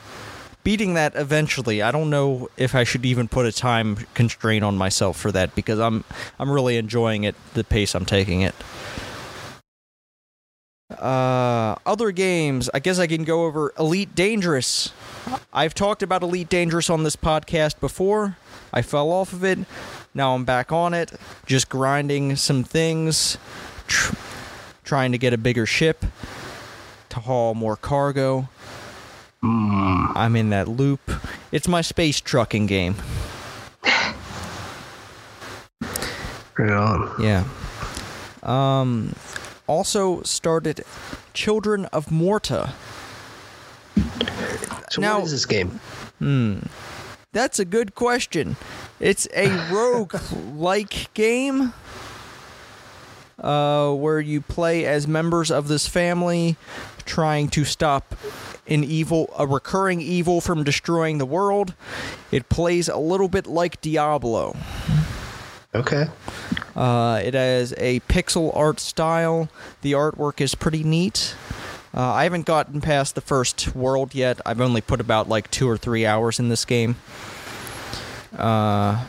[0.66, 1.82] beating that eventually.
[1.82, 5.56] I don't know if I should even put a time constraint on myself for that
[5.56, 6.04] because I'm
[6.38, 8.56] I'm really enjoying it the pace I'm taking it.
[10.90, 14.92] Uh other games, I guess I can go over Elite Dangerous.
[15.54, 18.36] I've talked about Elite Dangerous on this podcast before.
[18.74, 19.60] I fell off of it.
[20.14, 21.12] Now I'm back on it,
[21.46, 23.38] just grinding some things,
[23.88, 24.16] tr-
[24.84, 26.06] trying to get a bigger ship
[27.10, 28.50] to haul more cargo.
[29.48, 31.00] I'm in that loop.
[31.52, 32.96] It's my space trucking game.
[36.58, 37.12] Right on.
[37.22, 37.44] Yeah.
[38.44, 39.14] Um
[39.68, 40.84] also started
[41.34, 42.74] Children of Morta.
[44.92, 45.80] So Now- what is this game?
[46.20, 46.60] Hmm.
[47.34, 48.56] That's a good question.
[49.00, 50.16] It's a rogue
[50.56, 51.74] like game
[53.38, 56.56] uh, where you play as members of this family
[57.06, 58.16] trying to stop
[58.68, 61.74] an evil, a recurring evil from destroying the world.
[62.32, 64.56] It plays a little bit like Diablo.
[65.74, 66.06] Okay.
[66.76, 69.50] Uh, it has a pixel art style.
[69.82, 71.36] The artwork is pretty neat.
[71.94, 74.40] Uh, I haven't gotten past the first world yet.
[74.46, 76.96] I've only put about like two or three hours in this game.
[78.38, 79.06] Uh,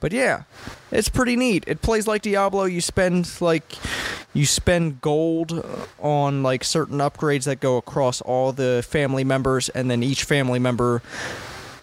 [0.00, 0.42] but yeah,
[0.90, 1.64] it's pretty neat.
[1.66, 2.64] It plays like Diablo.
[2.64, 3.64] You spend like
[4.34, 5.64] you spend gold
[6.00, 10.58] on like certain upgrades that go across all the family members, and then each family
[10.58, 11.02] member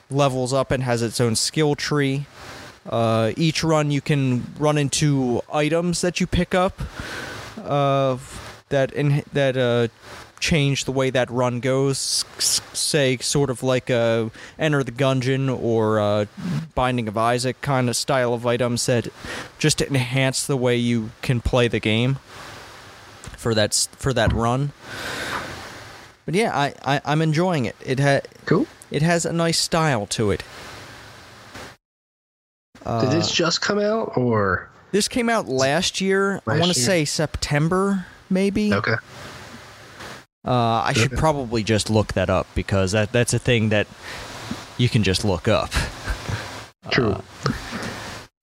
[0.10, 2.26] levels up and has its own skill tree.
[2.88, 6.82] Uh, each run, you can run into items that you pick up
[7.64, 8.18] uh,
[8.70, 9.88] that in that uh,
[10.42, 12.26] change the way that run goes.
[12.40, 16.26] Say, sort of like a Enter the Gungeon or uh,
[16.76, 19.08] Binding of Isaac kind of style of items that
[19.60, 22.18] just enhance the way you can play the game
[23.38, 24.72] for that for that run.
[26.26, 27.76] But yeah, I, I I'm enjoying it.
[27.86, 28.68] It had Cool.
[28.92, 30.44] it has a nice style to it.
[32.86, 36.42] Uh, Did this just come out or this came out last year.
[36.48, 38.74] I want to say September, maybe.
[38.74, 38.96] okay?
[40.46, 43.88] Uh, I should probably just look that up because that that's a thing that
[44.78, 45.72] you can just look up.
[46.90, 47.12] True.
[47.12, 47.22] Uh,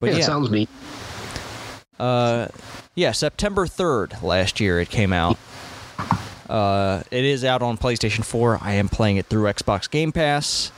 [0.01, 0.69] But yeah, yeah, it sounds neat.
[1.99, 2.47] uh,
[2.95, 5.37] yeah, September third last year it came out.
[6.49, 8.59] Uh, it is out on PlayStation 4.
[8.63, 10.71] I am playing it through Xbox Game Pass.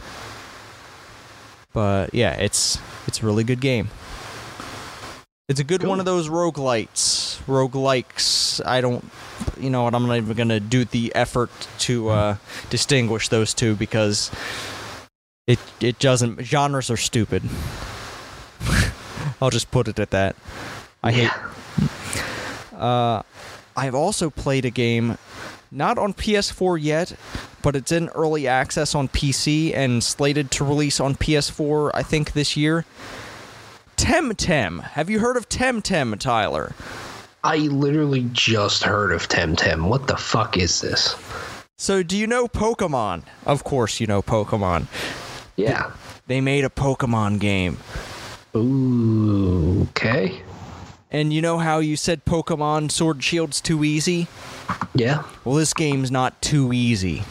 [1.72, 3.88] But yeah, it's it's a really good game.
[5.48, 7.40] It's a good one of those roguelites.
[7.44, 8.64] Roguelikes.
[8.66, 9.04] I don't
[9.60, 12.36] you know what, I'm not even gonna do the effort to uh,
[12.70, 14.30] distinguish those two because
[15.46, 17.42] it it doesn't genres are stupid.
[19.40, 20.36] I'll just put it at that.
[21.02, 21.30] I hate
[22.80, 23.22] uh,
[23.76, 25.18] I've also played a game,
[25.70, 27.14] not on PS4 yet,
[27.62, 32.32] but it's in early access on PC and slated to release on PS4, I think,
[32.32, 32.86] this year.
[33.96, 34.82] Temtem.
[34.82, 36.72] Have you heard of Temtem, Tyler?
[37.42, 39.88] I literally just heard of Temtem.
[39.88, 41.16] What the fuck is this?
[41.78, 43.22] So, do you know Pokemon?
[43.46, 44.86] Of course, you know Pokemon.
[45.56, 45.92] Yeah.
[46.26, 47.78] They made a Pokemon game.
[48.54, 50.42] Ooh, okay.
[51.10, 54.28] And you know how you said Pokemon Sword and Shield's too easy?
[54.94, 55.24] Yeah.
[55.44, 57.22] Well, this game's not too easy.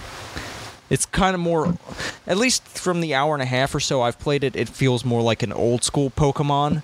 [0.89, 1.77] It's kind of more,
[2.25, 5.05] at least from the hour and a half or so I've played it, it feels
[5.05, 6.81] more like an old school Pokemon,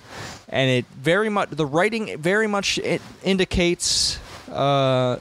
[0.48, 4.18] and it very much the writing very much it indicates
[4.50, 5.18] uh,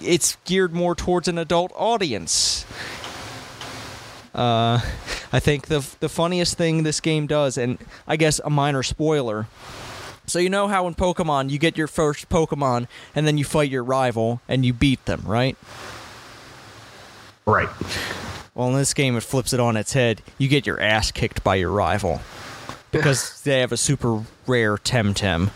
[0.00, 2.64] it's geared more towards an adult audience.
[4.34, 4.80] Uh,
[5.32, 9.46] I think the the funniest thing this game does, and I guess a minor spoiler.
[10.26, 13.70] So you know how in Pokemon you get your first Pokemon and then you fight
[13.70, 15.56] your rival and you beat them, right?
[17.46, 17.70] Right.
[18.54, 20.20] Well, in this game, it flips it on its head.
[20.36, 22.20] You get your ass kicked by your rival
[22.90, 25.50] because they have a super rare Temtem.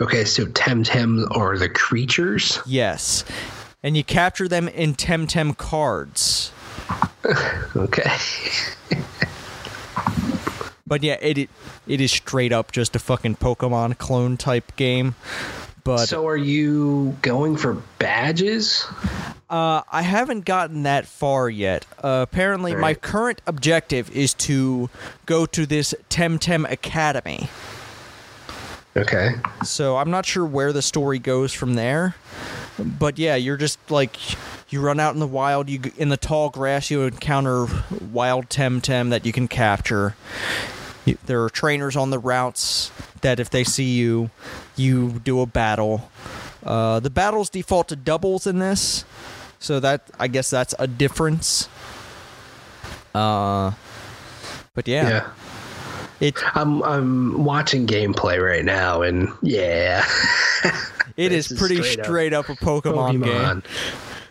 [0.00, 2.60] Okay, so Temtem are the creatures.
[2.66, 3.24] Yes,
[3.82, 6.52] and you capture them in Temtem cards.
[7.76, 8.10] Okay.
[10.88, 11.50] But yeah, it it,
[11.86, 15.14] it is straight up just a fucking Pokemon clone type game.
[15.84, 18.86] But so are you going for badges?
[19.50, 21.86] Uh, I haven't gotten that far yet.
[22.02, 24.90] Uh, apparently, my current objective is to
[25.24, 27.48] go to this Temtem Academy.
[28.96, 29.30] Okay.
[29.64, 32.16] So I'm not sure where the story goes from there.
[32.78, 34.16] But yeah, you're just like
[34.70, 35.70] you run out in the wild.
[35.70, 37.66] You in the tall grass, you encounter
[38.12, 40.14] wild Temtem that you can capture.
[41.24, 42.90] There are trainers on the routes
[43.22, 44.30] that if they see you,
[44.76, 46.10] you do a battle.
[46.62, 49.04] Uh, the battles default to doubles in this,
[49.58, 51.68] so that I guess that's a difference.
[53.14, 53.72] Uh,
[54.74, 55.26] but yeah, Yeah.
[56.20, 60.04] it I'm I'm watching gameplay right now, and yeah,
[61.16, 63.22] it is pretty straight up straight up, a Pokemon, game.
[63.22, 63.64] Pokemon.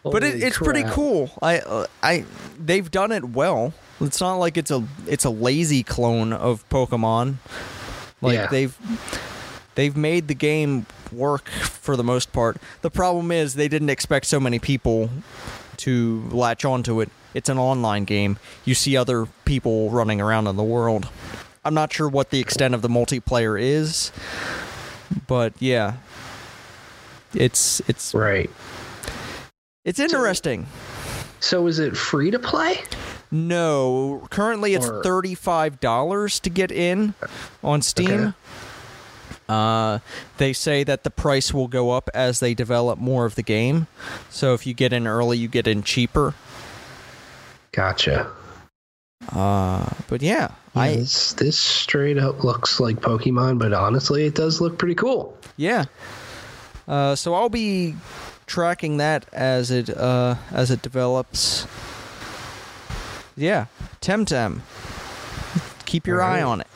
[0.03, 1.31] but it, it's pretty cool.
[1.41, 2.25] I uh, I
[2.59, 3.73] they've done it well.
[3.99, 7.35] It's not like it's a it's a lazy clone of Pokemon.
[8.21, 8.47] Like Yeah.
[8.47, 8.77] they've
[9.77, 12.57] they've made the game work for the most part.
[12.81, 15.09] The problem is they didn't expect so many people
[15.77, 17.09] to latch onto it.
[17.33, 18.39] It's an online game.
[18.65, 21.07] You see other people running around in the world.
[21.63, 24.11] I'm not sure what the extent of the multiplayer is,
[25.27, 25.93] but yeah.
[27.33, 28.49] It's it's Right.
[29.85, 30.65] it's interesting.
[31.39, 32.81] So is it free to play?
[33.29, 37.13] No, currently it's Or- thirty-five dollars to get in
[37.63, 38.09] on Steam.
[38.09, 38.33] Okay.
[39.49, 39.99] Uh,
[40.37, 43.87] they say that the price will go up as they develop more of the game.
[44.29, 46.33] So if you get in early, you get in cheaper.
[47.71, 48.29] Gotcha.
[49.33, 54.61] Uh, but yeah, I this, this straight up looks like Pokemon, but honestly, it does
[54.61, 55.37] look pretty cool.
[55.57, 55.85] yeah.
[56.87, 57.95] Uh, so I'll be
[58.45, 61.67] tracking that as it uh as it develops.
[63.35, 63.65] Yeah,
[64.01, 64.61] Temtem.
[65.85, 66.67] Keep your eye on it.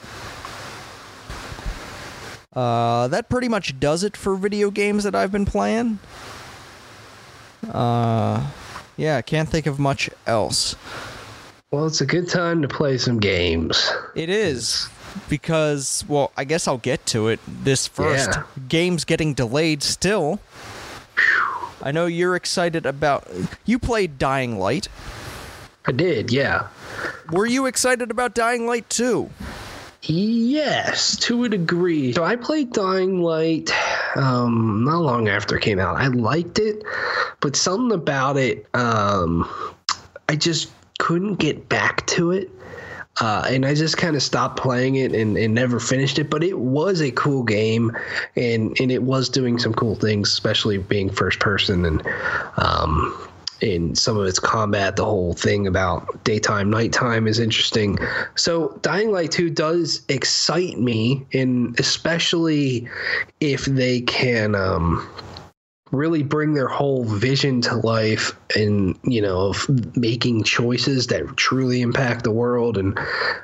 [2.54, 6.00] Uh, that pretty much does it for video games that I've been playing.
[7.72, 8.46] Uh,
[8.98, 10.76] yeah, I can't think of much else.
[11.72, 13.90] Well, it's a good time to play some games.
[14.16, 14.90] It is
[15.30, 17.40] because, well, I guess I'll get to it.
[17.48, 18.44] This first Yeah.
[18.68, 20.40] game's getting delayed still.
[21.82, 23.26] I know you're excited about.
[23.66, 24.90] You played Dying Light.
[25.88, 26.68] I did, yeah.
[27.32, 29.30] Were you excited about Dying Light too?
[30.04, 32.12] Yes, to a degree.
[32.14, 33.72] So I played Dying Light
[34.16, 35.96] um, not long after it came out.
[35.98, 36.84] I liked it,
[37.40, 39.48] but something about it, um,
[40.28, 42.50] I just couldn't get back to it.
[43.20, 46.30] Uh, and I just kind of stopped playing it and, and never finished it.
[46.30, 47.96] But it was a cool game,
[48.36, 52.02] and, and it was doing some cool things, especially being first person and
[52.58, 53.31] um,
[53.62, 54.96] in some of its combat.
[54.96, 57.98] The whole thing about daytime, nighttime is interesting.
[58.36, 62.88] So Dying Light 2 does excite me, and especially
[63.40, 65.08] if they can um,
[65.92, 71.82] really bring their whole vision to life and you know of making choices that truly
[71.82, 72.78] impact the world.
[72.78, 72.98] And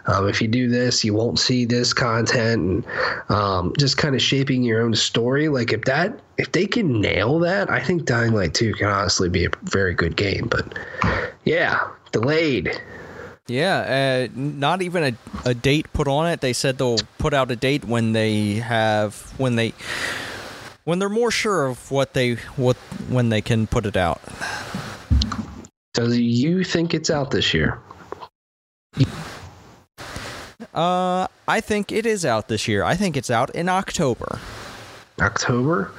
[0.05, 2.37] um, if you do this you won't see this content.
[2.57, 2.85] And
[3.29, 5.49] um, just kind of shaping your own story.
[5.49, 9.29] Like if that if they can nail that i think dying light 2 can honestly
[9.29, 10.47] be a very good game.
[10.47, 10.77] But
[11.45, 11.79] yeah
[12.11, 12.79] delayed.
[13.47, 16.41] Yeah, uh, not even a, a date put on it.
[16.41, 19.73] They said they'll put out a date when they have when they
[20.87, 22.77] when they're more sure of what they what
[23.09, 24.21] when they can put it out.
[25.93, 27.79] do you think it's out this year
[30.73, 32.83] Uh, I think it is out this year.
[32.83, 34.39] I think it's out in October.
[35.19, 35.91] October.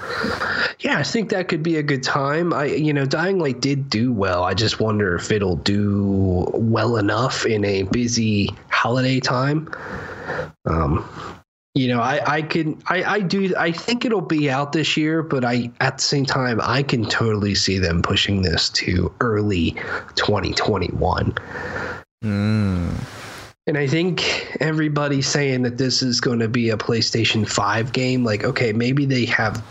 [0.79, 2.53] Yeah, I think that could be a good time.
[2.53, 4.45] I, you know, Dying Light did do well.
[4.45, 9.69] I just wonder if it'll do well enough in a busy holiday time.
[10.65, 11.05] Um,
[11.79, 15.23] you know, I I can I I do I think it'll be out this year,
[15.23, 19.77] but I at the same time I can totally see them pushing this to early
[20.17, 21.35] 2021.
[22.25, 22.95] Mm.
[23.69, 28.25] And I think everybody's saying that this is going to be a PlayStation 5 game.
[28.25, 29.63] Like, okay, maybe they have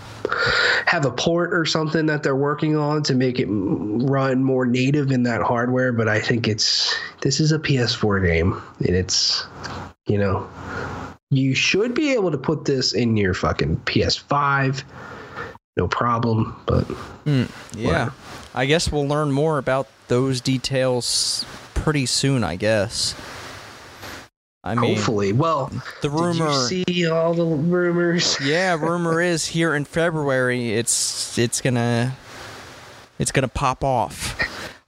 [0.86, 5.12] have a port or something that they're working on to make it run more native
[5.12, 5.92] in that hardware.
[5.92, 9.46] But I think it's this is a PS4 game, and it's
[10.06, 10.48] you know
[11.30, 14.84] you should be able to put this in your fucking PS5,
[15.76, 16.56] no problem.
[16.66, 16.86] But
[17.26, 18.12] Mm, yeah.
[18.56, 23.14] I guess we'll learn more about those details pretty soon, I guess.
[24.64, 25.72] I mean, hopefully, well,
[26.02, 28.38] the did rumor you see all the rumors?
[28.42, 32.12] Yeah, rumor is here in February it's it's going to
[33.20, 34.36] it's going to pop off.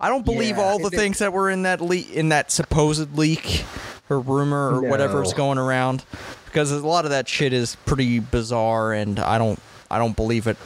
[0.01, 3.17] I don't believe Yeah, all the things that were in that leak in that supposed
[3.17, 3.63] leak
[4.10, 5.38] or rumor or whatever's No.
[5.38, 6.03] going around
[6.45, 9.60] because a lot of that shit is pretty bizarre and I don't
[9.91, 10.57] I don't believe it.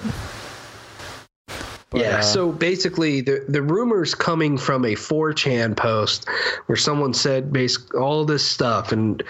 [1.90, 6.28] But, yeah, uh, so basically, the the rumors coming from a 4chan post
[6.66, 9.22] where someone said basic all this stuff, and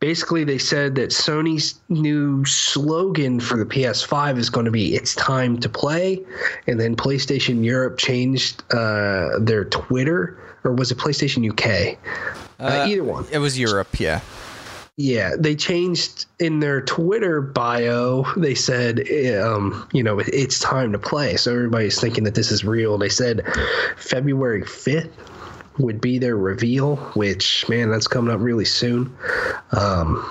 [0.00, 5.14] basically they said that Sony's new slogan for the PS5 is going to be "It's
[5.14, 6.22] time to play,"
[6.66, 11.98] and then PlayStation Europe changed uh, their Twitter, or was it PlayStation UK?
[12.58, 13.26] Uh, Uh, either one.
[13.32, 14.20] it was Europe, yeah.
[14.96, 18.26] Yeah, they changed in their Twitter bio.
[18.36, 19.00] They said,
[19.42, 21.36] um, you know, it's time to play.
[21.36, 22.98] So everybody's thinking that this is real.
[22.98, 23.42] They said
[23.96, 25.10] February 5th
[25.78, 29.16] would be their reveal, which, man, that's coming up really soon.
[29.72, 30.22] Um,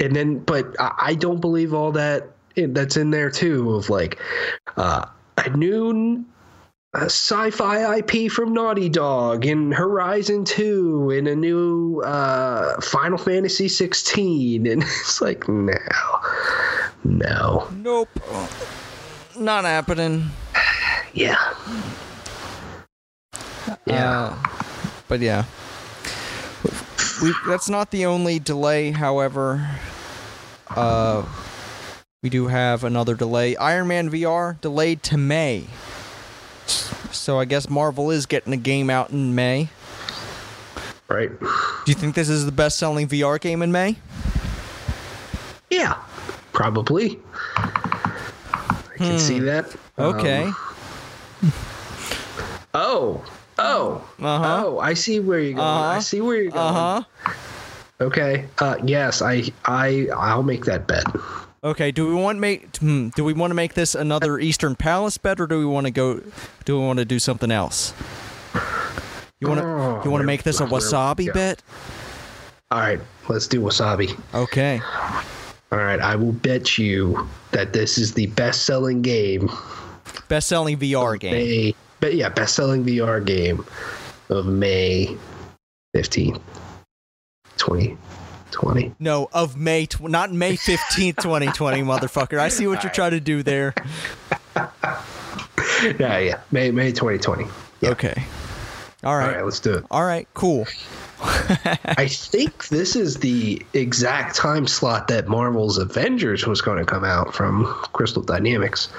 [0.00, 4.18] and then, but I, don't believe all that that's in there too of like
[4.76, 5.06] uh,
[5.36, 6.24] a new
[6.92, 13.68] a sci-fi IP from Naughty Dog and Horizon 2 and a new uh, Final Fantasy
[13.68, 15.72] 16 and it's like no
[17.04, 18.08] no Nope.
[19.38, 20.30] Not happening.
[21.14, 21.36] yeah
[23.86, 24.48] yeah Uh,
[25.08, 25.44] but yeah.
[27.22, 29.68] We that's not the only delay, however.
[30.70, 31.24] Uh
[32.22, 33.56] we do have another delay.
[33.56, 35.64] Iron Man VR delayed to May.
[37.20, 39.68] So I guess Marvel is getting a game out in May.
[41.08, 41.46] right Do
[41.86, 43.96] you think this is the best-selling VR game in May?
[45.68, 45.96] yeah
[46.54, 47.18] probably
[47.56, 49.66] I can see that
[49.98, 50.50] Um, Okay.
[52.74, 53.22] oh
[53.58, 54.64] oh Uh-huh.
[54.66, 56.00] oh I see where you're going I Uh-huh.
[56.00, 57.02] see where you're going Uh-huh.
[58.00, 61.04] okay uh, yes I I I'll make that bet
[61.62, 65.18] Okay, do we want make hmm, do we want to make this another Eastern Palace
[65.18, 66.22] bet or do we want to go
[66.64, 67.92] do we want to do something else?
[69.40, 71.32] You want to Oh, you want to make this a wasabi yeah.
[71.32, 71.62] bet?
[72.70, 74.80] all right let's do wasabi Okay.
[75.72, 79.48] All right, I will bet you that this is the best-selling game.
[80.26, 81.32] Best-selling VR game.
[81.34, 83.64] May, but yeah, best-selling VR game
[84.30, 85.16] of May
[85.94, 86.40] fifteenth,
[87.56, 87.96] twenty
[88.50, 88.94] twenty.
[88.98, 92.38] No, of May tw- not May 15th, 2020, motherfucker.
[92.38, 93.74] I see what you're trying to do there.
[95.98, 97.46] Yeah, yeah, May May twenty twenty.
[97.82, 98.22] Okay.
[99.02, 99.36] All All right.
[99.36, 99.84] right, let's do it.
[99.90, 100.66] All right, cool.
[101.22, 107.04] I think this is the exact time slot that Marvel's Avengers was going to come
[107.04, 108.90] out from Crystal Dynamics.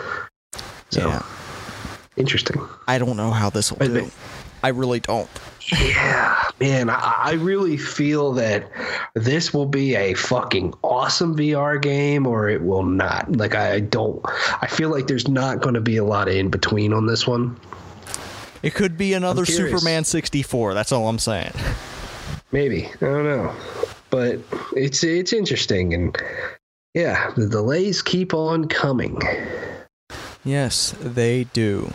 [0.89, 1.21] So Yeah.
[2.17, 2.59] interesting.
[2.87, 4.09] I don't know how this will do.
[4.63, 5.29] I really don't.
[5.71, 8.69] Yeah, man, I, I really feel that
[9.15, 13.35] this will be a fucking awesome VR game or it will not.
[13.35, 14.23] Like, I don't,
[14.61, 17.25] I feel like there's not going to be a lot of in between on this
[17.25, 17.59] one.
[18.61, 19.43] It could be another.
[19.43, 20.75] Superman 64.
[20.75, 21.51] That's all I'm saying.
[22.51, 22.85] Maybe.
[22.85, 23.55] I don't know.
[24.11, 24.39] But
[24.75, 25.95] it's, it's interesting.
[25.95, 26.15] And
[26.93, 29.19] yeah, the delays keep on coming.
[30.45, 31.91] Yes, they do.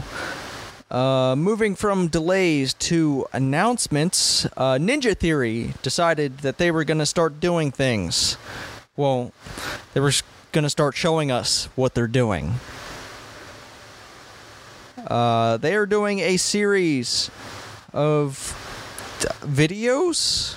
[0.90, 7.06] Uh, moving from delays to announcements, uh, Ninja Theory decided that they were going to
[7.06, 8.36] start doing things.
[8.96, 9.32] Well,
[9.94, 10.12] they were
[10.52, 12.54] going to start showing us what they're doing.
[15.08, 17.32] Uh, they are doing a series
[17.92, 18.54] of
[19.20, 20.56] d- videos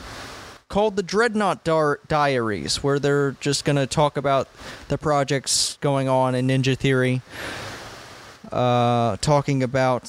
[0.68, 4.48] called the Dreadnought Dar- Diaries, where they're just going to talk about
[4.90, 7.24] the projects going on in Ninja Theory
[8.52, 10.04] uh, talking about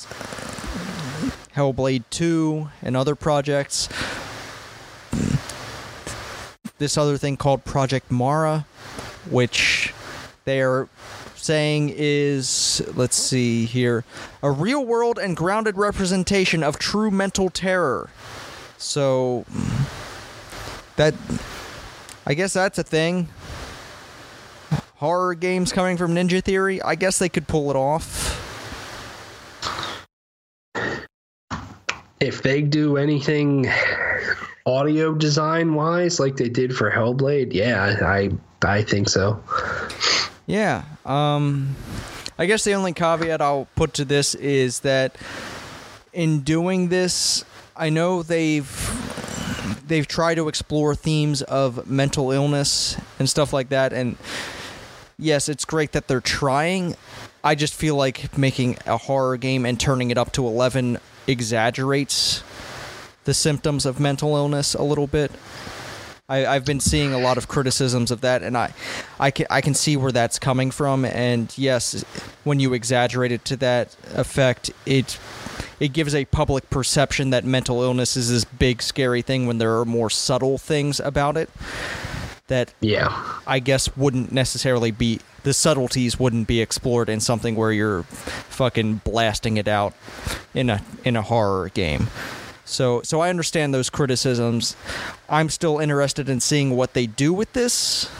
[1.55, 3.89] Hellblade 2 and other projects.
[6.79, 8.65] This other thing called Project Mara,
[9.29, 9.93] which
[10.45, 10.89] they are
[11.37, 14.05] saying is, let's see here,
[14.43, 18.11] a real world and grounded representation of true mental terror.
[18.79, 19.45] So,
[20.97, 21.15] that,
[22.27, 23.29] I guess that's a thing.
[24.97, 28.20] horror games coming from Ninja Theory, I guess they could pull it off.
[32.21, 33.67] If they do anything
[34.67, 38.31] audio design wise, like they did for Hellblade, yeah, I
[38.63, 39.43] I think so.
[40.47, 40.85] Yeah.
[41.05, 41.77] Um,
[42.39, 45.17] I guess the only caveat I'll put to this is that
[46.13, 47.45] in doing this,
[47.77, 48.69] I know they've
[49.87, 54.17] they've tried to explore themes of mental illness and stuff like that, and
[55.19, 56.97] yes, it's great that they're trying.
[57.43, 62.43] I just feel like making a horror game and turning it up to 11 exaggerates
[63.25, 65.31] the symptoms of mental illness a little bit.
[66.29, 68.73] I, I've been seeing a lot of criticisms of that, and I,
[69.19, 71.05] I can I can see where that's coming from.
[71.05, 72.05] And yes,
[72.45, 75.19] when you exaggerate it to that effect, it
[75.81, 79.79] it gives a public perception that mental illness is this big scary thing when there
[79.81, 81.51] are more subtle things about it
[82.47, 83.09] that Yeah.
[83.47, 89.01] I guess wouldn't necessarily be the subtleties wouldn't be explored in something where you're fucking
[89.05, 89.95] blasting it out
[90.55, 92.09] in a in a horror game.
[92.65, 94.77] So so I understand those criticisms.
[95.29, 98.11] I'm still interested in seeing what they do with this.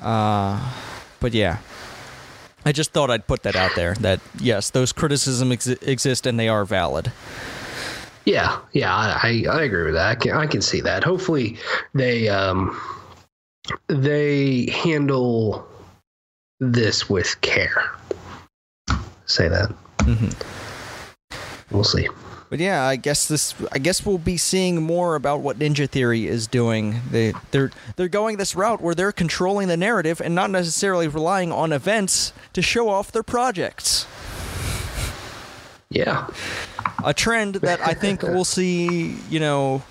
[0.00, 0.72] Uh
[1.20, 1.58] but yeah.
[2.64, 6.38] I just thought I'd put that out there that yes, those criticisms exi- exist and
[6.38, 7.12] they are valid.
[8.24, 10.06] Yeah, yeah, I, I agree with that.
[10.06, 11.02] I can, I can see that.
[11.02, 11.56] Hopefully,
[11.94, 12.78] they um,
[13.86, 15.66] they handle
[16.60, 17.90] this with care.
[19.26, 19.70] Say that.
[19.98, 21.74] Mm-hmm.
[21.74, 22.08] We'll see.
[22.50, 23.54] But yeah, I guess this.
[23.72, 27.02] I guess we'll be seeing more about what Ninja Theory is doing.
[27.10, 31.52] They they're they're going this route where they're controlling the narrative and not necessarily relying
[31.52, 34.06] on events to show off their projects.
[35.90, 36.28] Yeah,
[37.04, 39.16] A trend that I think we'll see.
[39.28, 39.82] You know,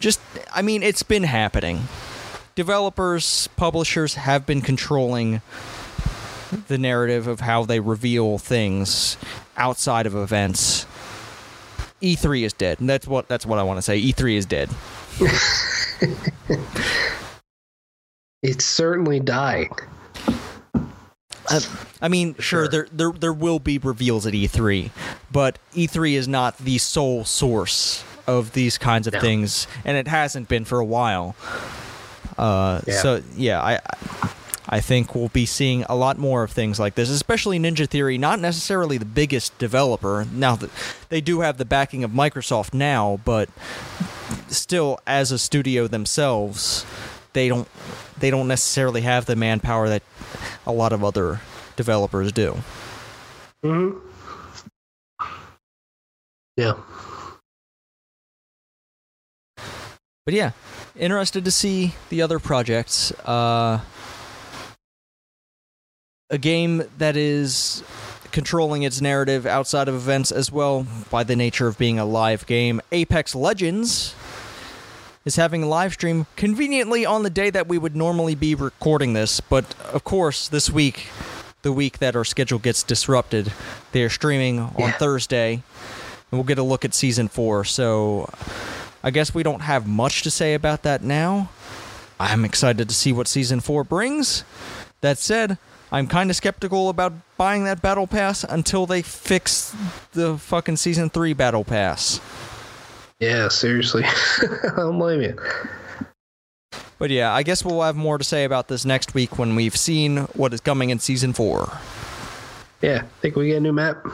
[0.00, 0.20] just
[0.52, 1.82] I mean, it's been happening.
[2.54, 5.40] Developers, publishers have been controlling
[6.68, 9.16] the narrative of how they reveal things
[9.56, 10.84] outside of events.
[12.02, 12.78] E3 is dead.
[12.80, 14.00] And that's what that's what I want to say.
[14.00, 14.68] E3 is dead.
[18.42, 19.70] it's certainly dying.
[21.48, 21.60] Uh,
[22.00, 22.68] I mean, sure, Sure.
[22.68, 24.90] there, there there will be reveals at E3,
[25.30, 29.20] but E3 is not the sole source of these kinds of No.
[29.20, 31.34] things, and it hasn't been for a while.
[32.38, 32.94] Uh, Yeah.
[33.02, 33.80] So yeah, I
[34.68, 38.16] I think we'll be seeing a lot more of things like this, especially Ninja Theory,
[38.16, 40.26] not necessarily the biggest developer.
[40.32, 40.70] Now that
[41.08, 43.48] they do have the backing of Microsoft now, but
[44.48, 46.86] still, as a studio themselves,
[47.32, 47.68] they don't
[48.18, 50.02] they don't necessarily have the manpower that
[50.66, 51.40] a lot of other
[51.76, 52.56] developers do.
[53.62, 53.90] hmm
[56.56, 56.74] Yeah.
[60.24, 60.52] But yeah,
[60.96, 63.12] interested to see the other projects.
[63.26, 63.80] Uh,
[66.30, 67.82] a game that is
[68.30, 72.46] controlling its narrative outside of events as well by the nature of being a live
[72.46, 72.80] game.
[72.90, 74.14] Apex Legends
[75.26, 79.12] is having a live stream conveniently on the day that we would normally be recording
[79.12, 81.08] this, but of course, this week,
[81.60, 83.52] the week that our schedule gets disrupted,
[83.92, 84.92] they are streaming on Yeah.
[84.92, 85.62] Thursday, and
[86.32, 87.64] we'll get a look at season four.
[87.64, 88.30] So
[89.02, 91.50] I guess we don't have much to say about that now.
[92.20, 94.44] I'm excited to see what season four brings.
[95.00, 95.58] That said,
[95.90, 99.74] I'm kind of skeptical about buying that battle pass until they fix
[100.12, 102.20] the fucking season three battle pass.
[103.18, 104.04] Yeah, seriously.
[104.04, 105.36] I don't blame you.
[106.98, 109.76] But yeah, I guess we'll have more to say about this next week when we've
[109.76, 111.76] seen what is coming in season four.
[112.80, 114.06] Yeah, think we get a new map?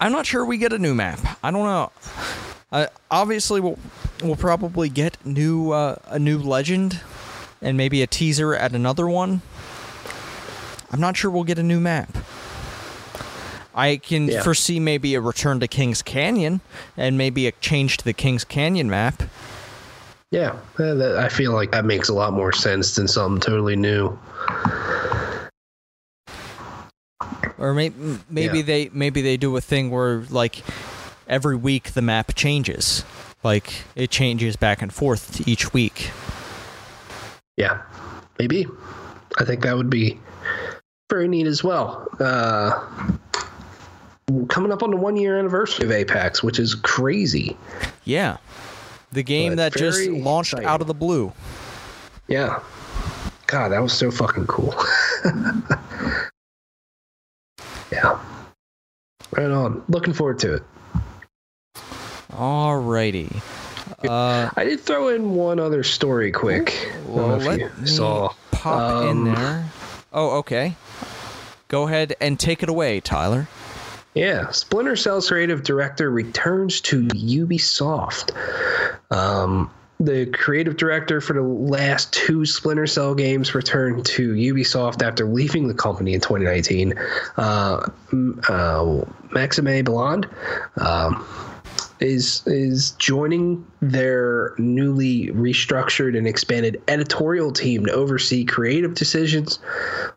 [0.00, 1.18] I'm not sure we get a new map.
[1.42, 1.92] I don't know.
[2.70, 3.78] Uh, obviously, we'll
[4.22, 7.00] we'll probably get new uh, a new legend,
[7.62, 9.40] and maybe a teaser at another one.
[10.90, 12.16] I'm not sure we'll get a new map.
[13.74, 14.42] I can Yeah.
[14.42, 16.60] foresee maybe a return to Kings Canyon,
[16.96, 19.22] and maybe a change to the Kings Canyon map.
[20.30, 24.18] Yeah, that, I feel like that makes a lot more sense than something totally new.
[27.56, 27.94] Or maybe
[28.28, 28.64] maybe Yeah.
[28.64, 30.62] they maybe they do a thing where like
[31.28, 33.04] every week the map changes,
[33.42, 36.10] like it changes back and forth each week.
[37.56, 37.82] Yeah,
[38.38, 38.66] maybe.
[39.38, 40.18] I think that would be
[41.10, 42.06] very neat as well.
[42.18, 42.86] Uh,
[44.48, 47.56] coming up on the one year anniversary of Apex, which is crazy.
[48.04, 48.38] Yeah.
[49.12, 50.68] The game But that just launched exciting.
[50.68, 51.32] out of the blue.
[52.26, 52.60] Yeah.
[53.46, 54.74] God, that was so fucking cool.
[57.90, 58.18] yeah.
[59.32, 59.82] Right on.
[59.88, 60.62] Looking forward to it.
[62.38, 63.42] Alrighty.
[64.08, 66.92] Uh, I did throw in one other story quick.
[67.08, 68.32] Well, let me saw.
[68.64, 69.64] in Um, there.
[70.12, 70.76] Oh, okay.
[71.66, 73.48] Go ahead and take it away, Tyler.
[74.14, 78.30] Yeah, Splinter Cell's creative director returns to Ubisoft.
[79.10, 85.26] Um, the creative director for the last two Splinter Cell games returned to Ubisoft after
[85.26, 86.94] leaving the company in 2019.
[87.36, 87.90] Uh,
[88.48, 90.28] uh, Maxime Béland
[90.80, 91.26] um,
[92.00, 99.58] is is joining their newly restructured and expanded editorial team to oversee creative decisions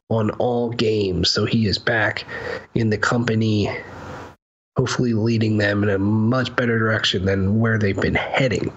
[0.09, 1.29] on all games.
[1.29, 2.25] So he is back
[2.75, 3.69] in the company
[4.77, 8.73] hopefully leading them in a much better direction than where they've been heading.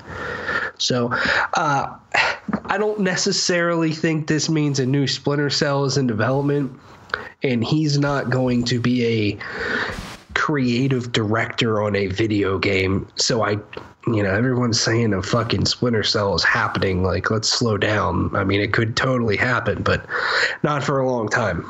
[0.77, 1.11] So,
[1.55, 1.97] uh,
[2.67, 6.73] I don't necessarily think this means a new Splinter Cell is in development,
[7.43, 9.39] and he's not going to be a
[10.35, 13.07] creative director on a video game.
[13.17, 13.53] So I,
[14.07, 17.03] you know, everyone's saying a fucking Splinter Cell is happening.
[17.03, 18.35] Like, let's slow down.
[18.35, 20.05] I mean, it could totally happen, but
[20.63, 21.65] not for a long time.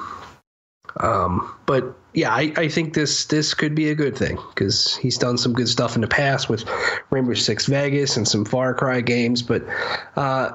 [1.01, 5.19] Um, but yeah, I, I think this this could be a good thing because he's
[5.19, 6.65] done some good stuff in the past with
[7.11, 9.43] Rainbow Six Vegas and some Far Cry games.
[9.43, 9.65] But
[10.15, 10.53] uh,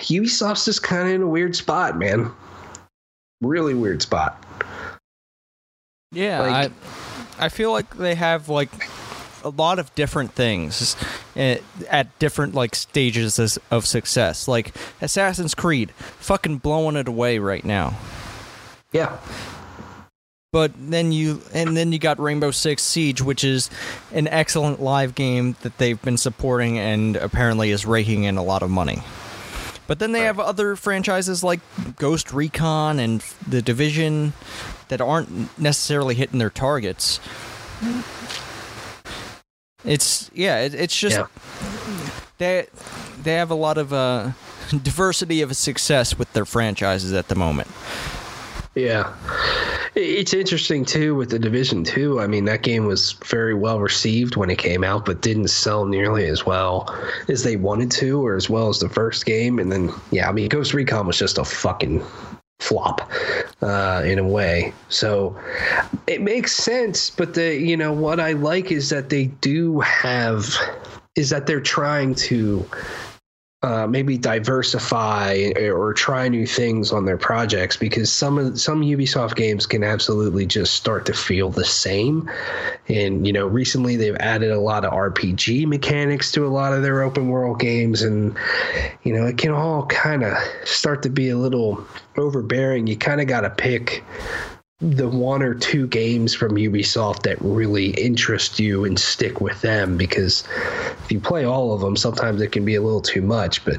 [0.00, 2.30] Ubisoft's just kind of in a weird spot, man.
[3.40, 4.44] Really weird spot.
[6.10, 6.74] Yeah, Like- I
[7.42, 8.70] I feel like they have like
[9.42, 10.94] a lot of different things
[11.34, 14.46] at, at different like stages of success.
[14.46, 17.98] Like Assassin's Creed, fucking blowing it away right now.
[18.92, 19.18] Yeah,
[20.52, 23.70] But then you and then you got Rainbow Six Siege, which is
[24.12, 28.62] an excellent live game that they've been supporting and apparently is raking in a lot
[28.62, 29.02] of money.
[29.92, 31.60] But then they have other franchises like
[31.96, 34.32] Ghost Recon and The Division
[34.88, 37.20] that aren't necessarily hitting their targets.
[39.84, 41.26] It's yeah, it, it's just Yeah.
[42.38, 42.68] they
[43.22, 44.30] they have a lot of uh,
[44.82, 47.68] diversity of success with their franchises at the moment.
[48.74, 49.12] Yeah.
[49.94, 52.20] It's interesting too with the Division 2.
[52.20, 55.84] I mean, that game was very well received when it came out, but didn't sell
[55.84, 56.88] nearly as well
[57.28, 59.58] as they wanted to or as well as the first game.
[59.58, 62.02] And then, yeah, I mean, Ghost Recon was just a fucking
[62.60, 63.10] flop
[63.60, 64.72] uh, in a way.
[64.88, 65.38] So
[66.06, 67.10] it makes sense.
[67.10, 70.46] But the, you know, what I like is that they do have,
[71.16, 72.66] is that they're trying to
[73.64, 79.36] uh, maybe diversify or try new things on their projects because some of some Ubisoft
[79.36, 82.28] games can absolutely just start to feel the same.
[82.88, 86.82] And you know, recently they've added a lot of RPG mechanics to a lot of
[86.82, 88.36] their open world games, and
[89.04, 91.86] you know, it can all kind of start to be a little
[92.16, 92.88] overbearing.
[92.88, 94.02] You kind of got to pick
[94.82, 99.96] the one or two games from Ubisoft that really interest you and stick with them
[99.96, 100.42] because
[101.04, 103.76] if you play all of them sometimes it can be a little too much but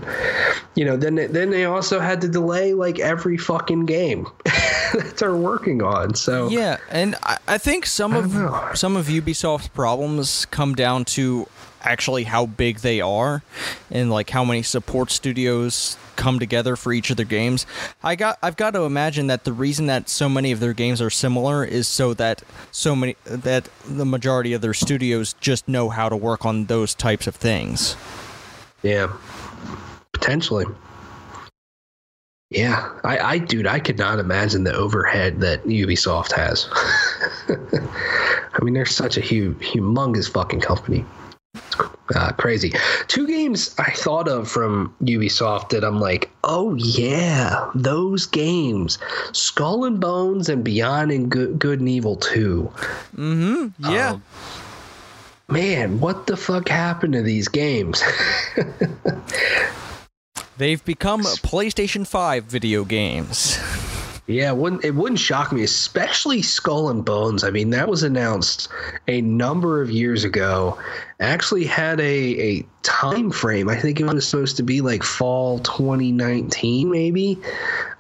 [0.76, 5.36] you know then then they also had to delay like every fucking game that they're
[5.36, 8.70] working on so Yeah, and I, I think some I of know.
[8.74, 11.48] some of Ubisoft's problems come down to
[11.82, 13.44] actually how big they are
[13.92, 17.66] and like how many support studios come together for each of their games.
[18.04, 21.02] I got I've got to imagine that the reason that so many of their games
[21.02, 25.90] are similar is so that so many that the majority of their studios just know
[25.90, 27.96] how to work on those types of things.
[28.82, 29.12] yeah.
[30.14, 30.66] Potentially.
[32.50, 32.88] Yeah.
[33.04, 36.70] I, I dude i could not imagine the overhead that ubisoft has.
[38.54, 41.04] I mean they're such a huge humongous fucking company
[42.16, 42.74] uh, crazy.
[43.08, 48.98] Two games I thought of from Ubisoft that I'm like, oh yeah, those games,
[49.32, 52.72] Skull and Bones and Beyond and Good, Good and Evil 2.
[53.80, 54.12] Yeah.
[54.12, 54.24] Um,
[55.48, 58.04] man, what the fuck happened to these games?
[60.58, 63.58] They've become PlayStation 5 video games.
[64.28, 67.44] yeah, it wouldn't, it wouldn't shock me, especially Skull and Bones.
[67.44, 68.68] I mean, that was announced
[69.08, 70.78] a number of years ago.
[71.20, 72.04] Actually, had a
[72.60, 73.70] a time frame.
[73.70, 77.38] I think it was supposed to be like fall 2019, maybe.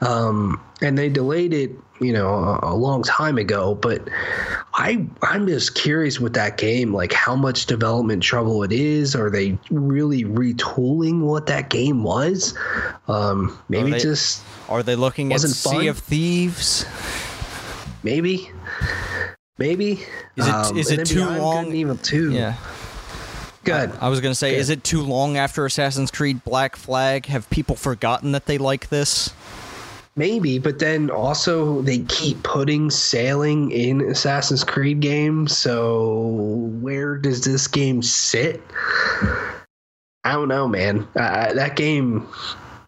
[0.02, 3.76] Um, and they delayed it, you know, a, a long time ago.
[3.76, 4.10] But
[4.74, 9.16] I I'm just curious with that game, like how much development trouble it is.
[9.16, 12.58] Are they really retooling what that game was?
[13.08, 15.88] Um, maybe they- just Are they looking at Sea fun?
[15.88, 16.86] of Thieves?
[18.02, 18.50] maybe,
[19.58, 20.02] maybe.
[20.36, 21.72] Is it- Um, is it too long?
[21.74, 22.32] Evil two.
[22.32, 22.56] Yeah.
[23.64, 23.92] Good.
[24.00, 24.60] I was going to say, Good.
[24.60, 27.26] is it too long after Assassin's Creed Black Flag?
[27.28, 29.34] Have people forgotten that they like this?
[30.16, 35.58] Maybe, but then also they keep putting sailing in Assassin's Creed games.
[35.58, 36.20] So
[36.82, 38.62] where does this game sit?
[40.24, 41.08] I don't know, man.
[41.16, 42.28] Uh, that game,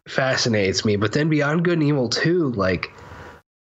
[0.07, 0.95] fascinates me.
[0.95, 2.91] But then Beyond Good and Evil 2, like,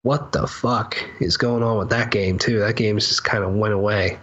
[0.02, 2.60] what the fuck is going on with that game too?
[2.60, 4.18] That game just kind of went away.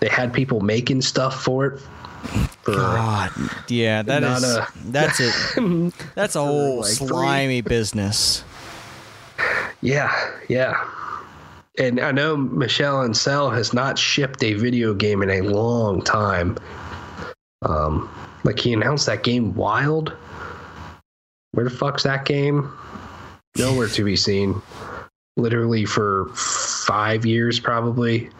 [0.00, 1.80] They had people making stuff for it.
[2.62, 3.30] For God,
[3.68, 5.94] yeah, that is a, that's it.
[6.14, 7.68] That's a whole like slimy three.
[7.68, 8.44] business.
[9.80, 10.12] Yeah,
[10.48, 10.86] yeah.
[11.78, 16.58] And I know Michel Ancel has not shipped a video game in a long time.
[17.62, 18.10] Um,
[18.44, 20.12] like he announced that game Wild.
[21.52, 22.70] Where the fuck's that game?
[23.56, 24.60] Nowhere to be seen.
[25.36, 28.30] Literally for five years, probably.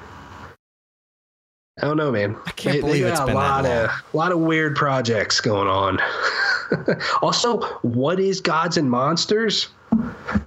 [1.83, 2.37] I don't know, man.
[2.47, 5.41] I can't they, believe they it's been a lot of a lot of weird projects
[5.41, 5.99] going on.
[7.23, 9.69] also, what is Gods and Monsters?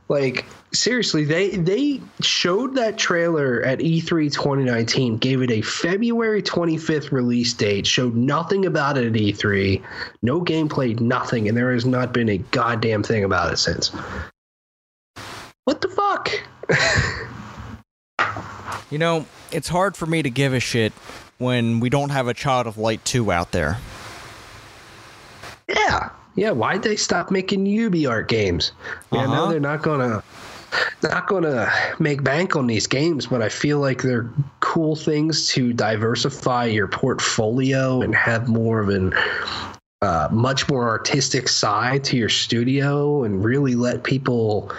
[0.09, 7.11] Like seriously, they they showed that trailer at E3 2019, gave it a February 25th
[7.11, 9.81] release date, showed nothing about it at E3,
[10.21, 13.91] no gameplay, nothing, and there has not been a goddamn thing about it since.
[15.65, 16.29] What the fuck?
[18.91, 20.93] you know, it's hard for me to give a shit
[21.43, 23.77] when we don't have a Child of Light 2 out there.
[25.67, 26.09] Yeah.
[26.35, 28.71] Yeah, why'd they stop making UbiArt games?
[29.11, 29.33] Yeah, uh-huh.
[29.33, 30.23] now they're not gonna
[31.03, 34.29] not gonna make bank on these games, but I feel like they're
[34.59, 39.13] cool things to diversify your portfolio and have more of an
[40.01, 44.71] uh, much more artistic side to your studio and really let people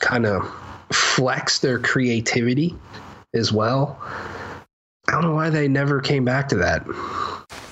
[0.00, 0.48] kind of
[0.92, 2.76] flex their creativity
[3.32, 4.00] as well.
[5.08, 6.86] I don't know why they never came back to that.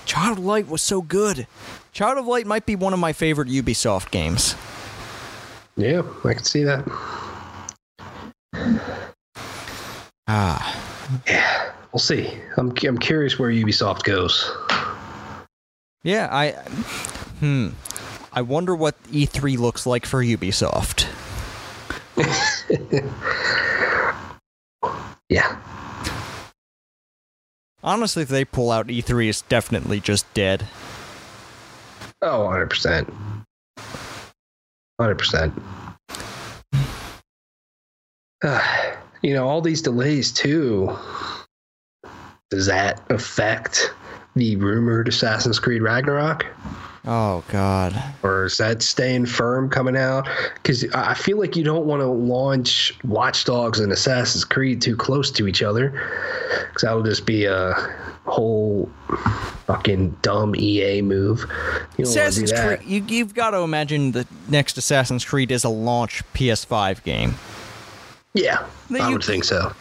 [0.05, 1.47] Child of Light was so good.
[1.93, 4.55] Child of Light might be one of my favorite Ubisoft games.
[5.77, 6.85] Yeah, I can see that.
[10.29, 11.21] Ah.
[11.27, 12.31] Yeah, we'll see.
[12.57, 14.51] I'm I'm curious where Ubisoft goes.
[16.05, 16.51] Yeah, I
[17.41, 17.71] hmm.
[18.33, 21.07] I wonder what E3 looks like for Ubisoft.
[25.29, 25.57] yeah.
[27.85, 30.67] Honestly, if they pull out E3, it's definitely just dead.
[32.21, 33.13] Oh, 100%.
[35.01, 35.63] 100%.
[38.45, 40.97] Uh, you know, all these delays, too.
[42.51, 43.93] Does that affect
[44.37, 46.47] the rumored Assassin's Creed Ragnarok?
[47.05, 48.01] Oh God!
[48.23, 50.29] Or is that staying firm coming out?
[50.55, 54.97] Because I feel like you don't want to launch Watch Dogs and Assassin's Creed too
[54.97, 55.91] close to each other,
[56.69, 57.75] because that'll just be a
[58.25, 58.89] whole
[59.67, 61.45] fucking dumb EA move.
[61.99, 62.81] You Assassin's Creed.
[62.85, 67.35] You, you've got to imagine the next Assassin's Creed is a launch PS5 game.
[68.33, 68.65] Yeah,
[68.97, 69.75] I would think so.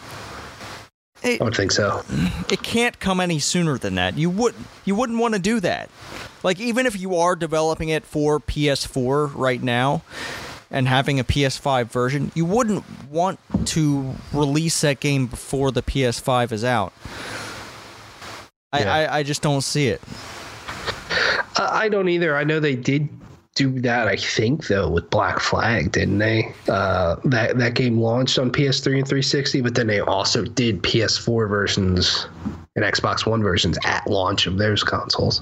[1.24, 2.04] It, I would think so.
[2.52, 4.18] It can't come any sooner than that.
[4.18, 4.56] You would
[4.86, 5.92] you wouldn't want to do that.
[6.44, 10.02] Like even if you are developing it for PS4 right now
[10.70, 16.52] and having a PS5 version, you wouldn't want to release that game before the PS5
[16.52, 16.94] is out.
[18.74, 18.94] I, yeah.
[18.94, 20.02] I, I, just don't see it.
[21.58, 22.38] I don't either.
[22.38, 23.10] I know they did
[23.56, 24.08] do that.
[24.08, 26.54] I think though with Black Flag, didn't they?
[26.70, 31.50] Uh, that that game launched on PS3 and 360, but then they also did PS4
[31.50, 32.28] versions
[32.76, 35.42] and Xbox One versions at launch of those consoles.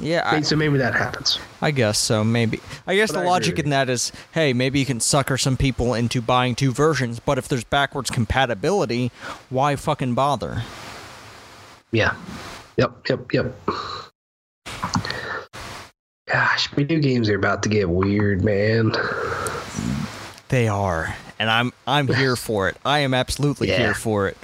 [0.00, 1.38] Yeah, I, so maybe that happens.
[1.60, 2.24] I guess so.
[2.24, 5.36] Maybe I guess but the I logic in that is, hey, maybe you can sucker
[5.36, 9.12] some people into buying two versions, but if there's backwards compatibility,
[9.50, 10.62] why fucking bother?
[11.92, 12.16] Yeah.
[12.78, 13.08] Yep.
[13.08, 13.32] Yep.
[13.32, 13.54] Yep.
[16.26, 18.92] Gosh, video games are about to get weird, man.
[20.48, 22.76] They are, and I'm I'm here for it.
[22.84, 23.78] I am absolutely yeah.
[23.78, 24.38] here for it.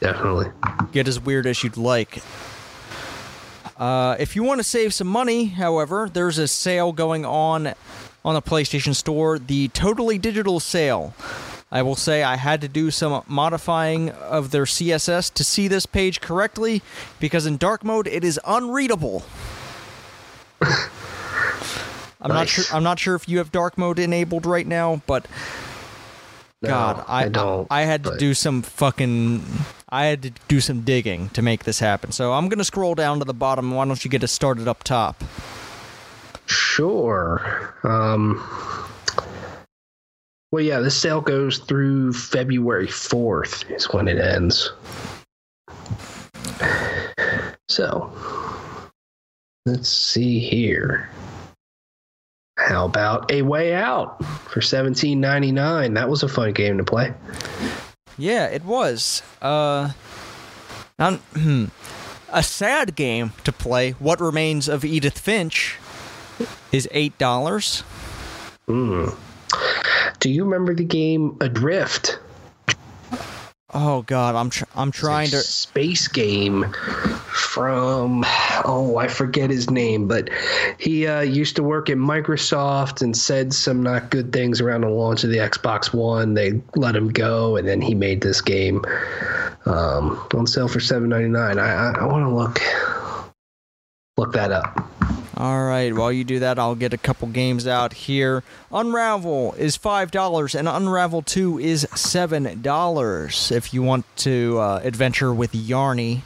[0.00, 0.48] Definitely.
[0.92, 2.22] Get as weird as you'd like.
[3.76, 7.74] Uh, if you want to save some money, however, there's a sale going on
[8.24, 11.14] on the PlayStation Store, the Totally Digital sale.
[11.70, 15.86] I will say I had to do some modifying of their CSS to see this
[15.86, 16.82] page correctly
[17.18, 19.24] because in dark mode it is unreadable.
[22.20, 22.30] I'm nice.
[22.30, 25.26] not sure I'm not sure if you have dark mode enabled right now, but
[26.60, 27.66] no, God, I, I don't.
[27.70, 28.12] I, had but...
[28.12, 29.42] to do some fucking.
[29.92, 32.12] I had to do some digging to make this happen.
[32.12, 33.70] So I'm gonna scroll down to the bottom.
[33.72, 35.22] Why don't you get us started up top?
[36.46, 37.76] Sure.
[37.84, 38.42] Um.
[40.50, 44.70] Well, yeah, this sale goes through February 4th, is when it ends.
[47.68, 48.12] So,
[49.64, 51.08] let's see here.
[52.58, 55.94] How about A Way Out for seventeen ninety nine?
[55.94, 57.14] That was a fun game to play.
[58.18, 59.22] Yeah, it was.
[59.40, 59.92] Uh,
[60.98, 61.66] hmm.
[62.30, 65.76] a sad game to play, What Remains of Edith Finch,
[66.70, 67.82] is eight dollars.
[68.68, 69.16] Mm.
[70.20, 72.18] Do you remember the game Adrift?
[73.74, 76.70] Oh God, I'm tr- I'm trying to space game
[77.28, 78.22] from
[78.66, 80.28] oh I forget his name, but
[80.78, 84.90] he uh, used to work at Microsoft and said some not good things around the
[84.90, 86.34] launch of the Xbox One.
[86.34, 88.84] They let him go, and then he made this game
[89.64, 91.58] um, on sale for seven ninety nine.
[91.58, 92.60] I I, I want to look
[94.18, 94.86] look that up.
[95.34, 98.42] All right, while you do that, I'll get a couple games out here.
[98.70, 103.52] Unravel is $5 and Unravel 2 is $7.
[103.52, 106.20] If you want to uh, adventure with Yarny,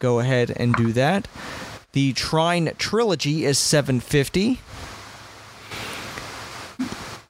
[0.00, 1.28] go ahead and do that.
[1.92, 4.60] The Trine Trilogy is 750.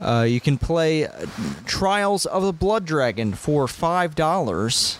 [0.00, 1.06] Uh, you can play
[1.66, 4.98] Trials of the Blood Dragon for $5.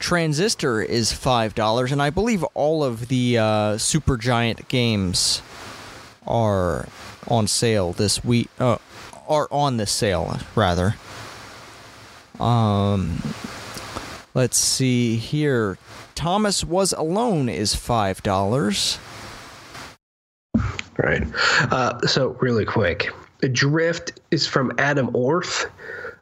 [0.00, 3.44] Transistor is five dollars, and I believe all of the uh,
[3.76, 5.42] Supergiant games
[6.26, 6.88] are
[7.28, 8.48] on sale this week.
[8.58, 8.78] Uh,
[9.28, 10.96] are on this sale rather.
[12.40, 13.22] Um,
[14.34, 15.78] let's see here.
[16.14, 18.98] Thomas was alone is five dollars.
[20.96, 21.22] Right.
[21.70, 23.10] Uh, so really quick,
[23.42, 25.70] Adrift is from Adam Orth.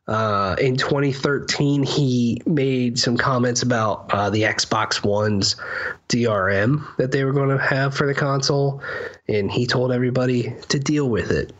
[0.09, 5.55] Uh, in 2013, he made some comments about uh, the Xbox One's
[6.09, 8.83] DRM that they were going to have for the console,
[9.29, 11.53] and he told everybody to deal with it.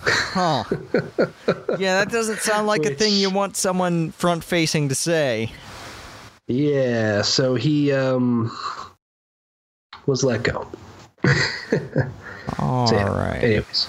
[0.00, 0.64] Huh.
[1.78, 5.52] yeah, that doesn't sound like Which, a thing you want someone front facing to say.
[6.48, 8.50] Yeah, so he um,
[10.06, 10.68] was let go.
[12.58, 13.44] All so, yeah, right.
[13.44, 13.86] Anyways.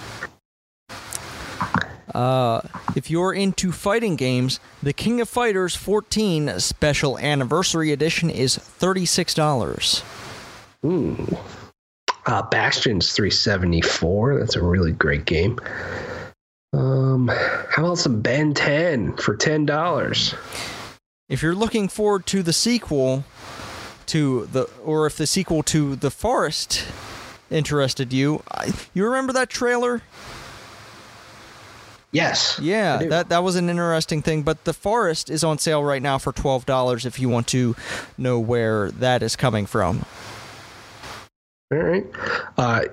[2.15, 2.61] Uh,
[2.95, 10.01] if you're into fighting games, the King of Fighters 14 Special Anniversary Edition is $36.
[10.85, 11.37] Ooh.
[12.25, 14.39] Uh, Bastion's 374.
[14.39, 15.59] That's a really great game.
[16.71, 20.37] Um, how about some Ben 10 for $10?
[21.27, 23.25] If you're looking forward to the sequel
[24.05, 26.85] to the, or if the sequel to The Forest
[27.51, 28.41] interested you,
[28.93, 30.01] you remember that trailer?
[32.15, 32.57] Yes.
[32.61, 34.43] Yeah, that that was an interesting thing.
[34.43, 37.05] But the forest is on sale right now for twelve dollars.
[37.05, 37.75] If you want to
[38.17, 40.05] know where that is coming from.
[41.73, 42.05] All right.
[42.57, 42.85] Uh,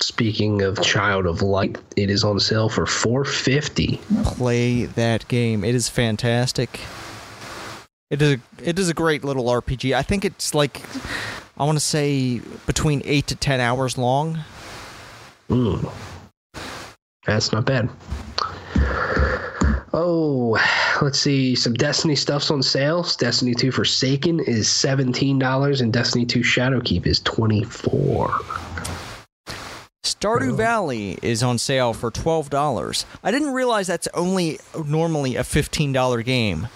[0.00, 4.00] speaking of Child of Light, it is on sale for four fifty.
[4.24, 5.64] Play that game.
[5.64, 6.80] It is fantastic.
[8.10, 9.94] It is a, it is a great little RPG.
[9.94, 10.82] I think it's like
[11.56, 14.40] I want to say between eight to ten hours long.
[15.48, 15.90] Mm.
[17.24, 17.88] That's not bad.
[19.92, 20.58] Oh,
[21.00, 21.54] let's see.
[21.54, 23.02] Some Destiny stuff's on sale.
[23.18, 28.28] Destiny 2 Forsaken is $17 and Destiny 2 Shadowkeep is 24
[30.04, 30.56] Stardew oh.
[30.56, 33.04] Valley is on sale for $12.
[33.22, 36.68] I didn't realize that's only normally a $15 game.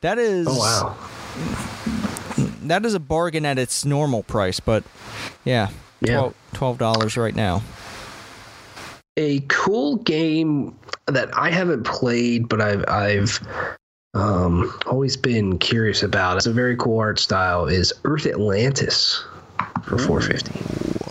[0.00, 0.96] That is Oh wow.
[2.64, 4.84] That is a bargain at its normal price, but
[5.44, 5.68] yeah,
[6.00, 6.30] yeah.
[6.54, 7.62] $12 right now
[9.16, 13.46] a cool game that I haven't played, but I've I've
[14.14, 16.36] um, always been curious about.
[16.36, 17.66] It's a very cool art style.
[17.66, 19.24] Is Earth Atlantis
[19.84, 20.58] for four fifty?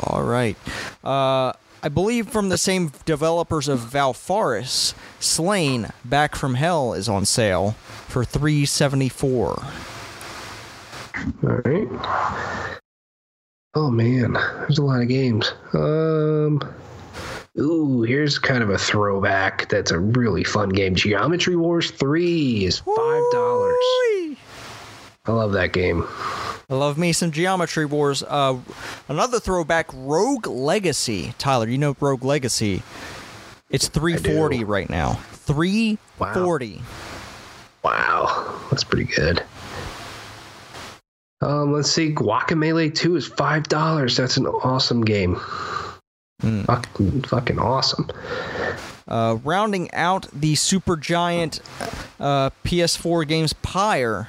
[0.08, 0.58] All right.
[1.04, 7.26] Uh, I believe from the same developers of Valfaris, Slain Back from Hell is on
[7.26, 7.72] sale
[8.08, 9.64] for three seventy four.
[11.44, 12.80] All right.
[13.74, 15.54] Oh man, there's a lot of games.
[15.74, 16.62] Um.
[17.60, 19.68] Ooh, here's kind of a throwback.
[19.68, 20.96] That's a really fun game.
[20.96, 22.88] Geometry Wars 3 is $5.
[22.94, 24.36] I
[25.28, 26.08] love that game.
[26.70, 28.24] I love me some Geometry Wars.
[28.24, 28.58] Uh,
[29.10, 31.34] another throwback, Rogue Legacy.
[31.38, 32.84] Tyler, you know Rogue Legacy.
[33.70, 35.14] It's 340 right now.
[35.32, 36.82] 340.
[37.84, 37.92] Wow.
[37.92, 38.68] wow.
[38.70, 39.44] That's pretty good.
[41.42, 42.14] Um, let's see.
[42.14, 44.16] Guacamelee 2 is $5.
[44.16, 45.38] That's an awesome game.
[46.42, 46.66] Mm.
[46.66, 48.10] Fucking, fucking awesome.
[49.08, 51.60] Uh, rounding out the Supergiant
[52.20, 54.28] uh, PS4 games, Pyre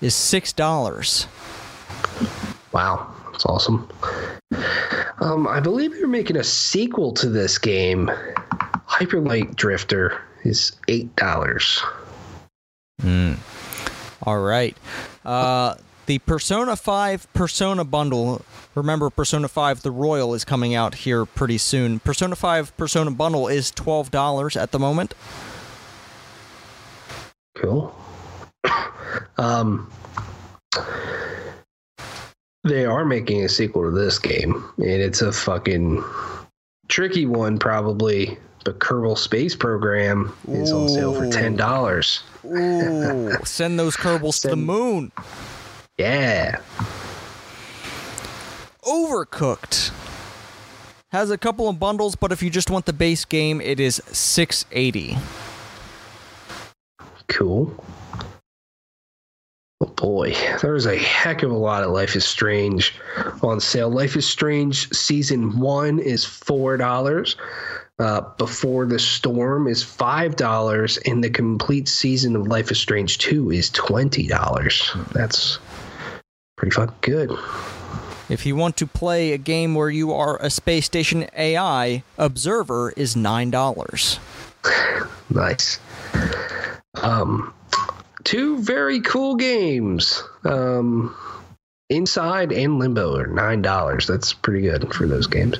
[0.00, 1.26] is six dollars.
[2.72, 3.88] Wow, that's awesome.
[5.20, 8.10] Um, I believe they're making a sequel to this game.
[8.88, 11.80] Hyperlight Drifter is eight dollars.
[13.00, 13.34] Hmm.
[14.22, 14.76] All right.
[15.24, 15.74] Uh,
[16.06, 18.42] the Persona 5 Persona bundle.
[18.74, 22.00] Remember, Persona 5 The Royal is coming out here pretty soon.
[22.00, 25.14] Persona 5 Persona bundle is $12 at the moment.
[27.56, 27.94] Cool.
[29.38, 29.90] Um,
[32.64, 36.02] They are making a sequel to this game, and it's a fucking
[36.88, 38.38] tricky one, probably.
[38.64, 42.22] But Kerbal Space Program is on sale for ten dollars.
[42.44, 45.10] Ooh, send those Kerbals to the moon.
[45.98, 46.60] Yeah.
[48.82, 49.92] Overcooked
[51.12, 54.02] has a couple of bundles, but if you just want the base game, it is
[54.06, 55.18] 680.
[57.28, 57.84] Cool.
[59.82, 62.94] Oh boy, there's a heck of a lot of Life is Strange
[63.42, 63.90] on sale.
[63.90, 67.36] Life is Strange season one is four dollars.
[67.98, 73.18] Uh, Before the Storm is five dollars, and the complete season of Life is Strange
[73.18, 74.90] two is twenty dollars.
[75.12, 75.58] That's
[76.62, 77.36] pretty fucking good.
[78.28, 82.92] If you want to play a game where you are a space station AI, Observer
[82.96, 84.18] is $9.
[85.30, 85.80] Nice.
[86.94, 87.54] Um,
[88.22, 90.22] two very cool games.
[90.44, 91.16] Um,
[91.88, 94.06] Inside and Limbo are nine dollars.
[94.06, 95.56] That's pretty good for those games.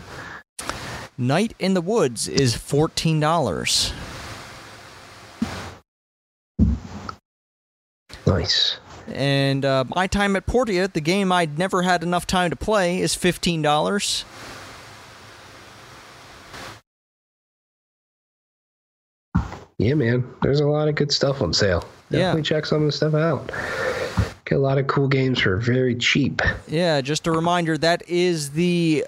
[1.17, 3.93] Night in the Woods is $14.
[8.27, 8.79] Nice.
[9.13, 13.01] And uh, My Time at Portia, the game I'd never had enough time to play,
[13.01, 14.25] is $15.
[19.79, 20.25] Yeah, man.
[20.43, 21.85] There's a lot of good stuff on sale.
[22.11, 22.19] Yeah.
[22.19, 23.51] Definitely check some of the stuff out.
[24.45, 26.41] Get a lot of cool games for very cheap.
[26.69, 29.05] Yeah, just a reminder that is the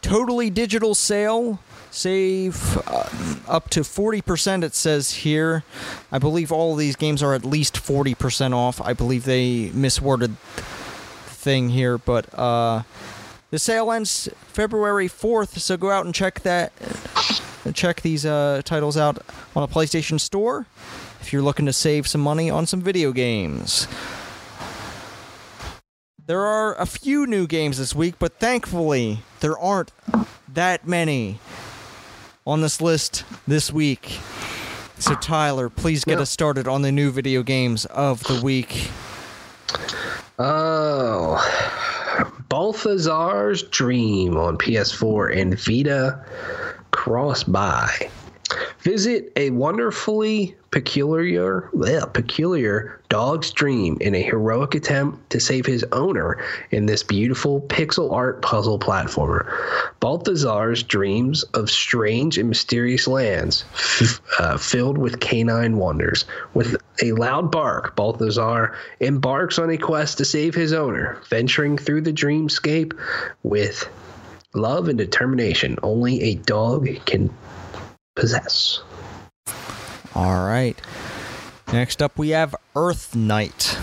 [0.00, 1.60] totally digital sale.
[1.90, 3.08] Save uh,
[3.48, 5.64] up to 40%, it says here.
[6.12, 8.80] I believe all of these games are at least 40% off.
[8.80, 10.36] I believe they misworded
[11.26, 12.82] thing here, but uh,
[13.50, 16.72] the sale ends February 4th, so go out and check that.
[17.74, 19.18] Check these uh, titles out
[19.54, 20.66] on a PlayStation Store
[21.20, 23.86] if you're looking to save some money on some video games.
[26.24, 29.92] There are a few new games this week, but thankfully, there aren't
[30.48, 31.38] that many
[32.46, 34.18] on this list this week.
[34.98, 36.22] So, Tyler, please get Yeah.
[36.22, 38.90] us started on the new video games of the week.
[40.38, 41.38] Oh,
[42.48, 46.24] Balthazar's Dream on PS4 and Vita
[46.90, 48.10] cross buy.
[48.80, 55.84] Visit a wonderfully peculiar, well, peculiar dog's dream in a heroic attempt to save his
[55.90, 59.50] owner in this beautiful pixel art puzzle platformer.
[59.98, 66.24] Balthazar's dreams of strange and mysterious lands f- uh, filled with canine wonders.
[66.54, 72.02] With a loud bark, Balthazar embarks on a quest to save his owner, venturing through
[72.02, 72.96] the dreamscape
[73.42, 73.88] with
[74.54, 77.30] love and determination only a dog can
[78.14, 78.80] possess.
[80.20, 80.78] All right.
[81.72, 83.78] Next up, we have Earth Night.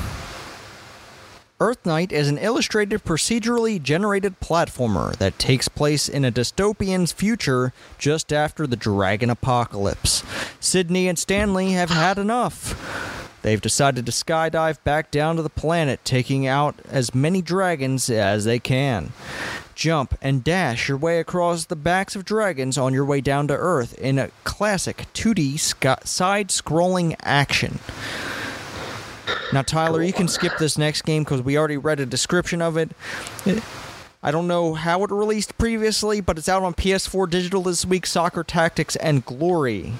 [1.59, 7.73] Earth Night is an illustrated procedurally generated platformer that takes place in a dystopian future
[7.97, 10.23] just after the dragon apocalypse.
[10.59, 13.39] Sydney and Stanley have had enough.
[13.41, 18.45] They've decided to skydive back down to the planet, taking out as many dragons as
[18.45, 19.11] they can.
[19.77, 23.53] Jump and dash your way across the backs of dragons on your way down to
[23.53, 25.59] Earth in a classic 2D
[26.03, 27.77] side scrolling action.
[29.53, 32.75] Now, Tyler, you can skip this next game because we already read a description of
[32.75, 32.89] it.
[34.23, 38.07] I don't know how it released previously, but it's out on PS4 digital this week
[38.07, 39.93] Soccer Tactics and Glory.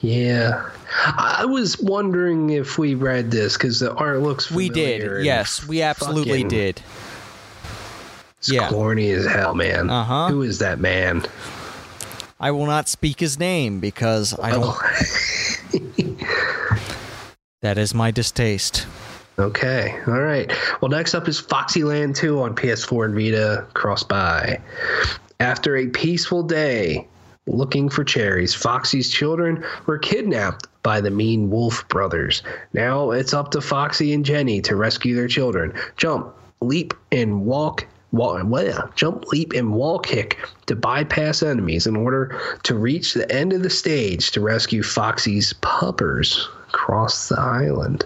[0.00, 0.68] Yeah.
[1.16, 4.68] I was wondering if we read this because the art looks familiar.
[4.68, 5.24] We did.
[5.24, 6.82] Yes, we absolutely fucking- did.
[8.42, 8.68] It's Yeah.
[8.70, 9.88] corny as hell, man.
[9.88, 10.26] Uh-huh.
[10.26, 11.22] Who is that man?
[12.40, 14.76] I will not speak his name because I don't.
[17.60, 18.84] that is my distaste.
[19.38, 19.96] Okay.
[20.08, 20.52] All right.
[20.80, 24.60] Well, next up is Foxy Land 2 on PS4 and Vita cross by.
[25.38, 27.06] After a peaceful day
[27.46, 32.42] looking for cherries, Foxy's children were kidnapped by the mean Wolf brothers.
[32.72, 35.72] Now it's up to Foxy and Jenny to rescue their children.
[35.96, 37.86] Jump, leap, and walk.
[38.12, 43.52] Well, jump, leap, and wall kick to bypass enemies in order to reach the end
[43.52, 48.04] of the stage to rescue Foxy's puppers across the island.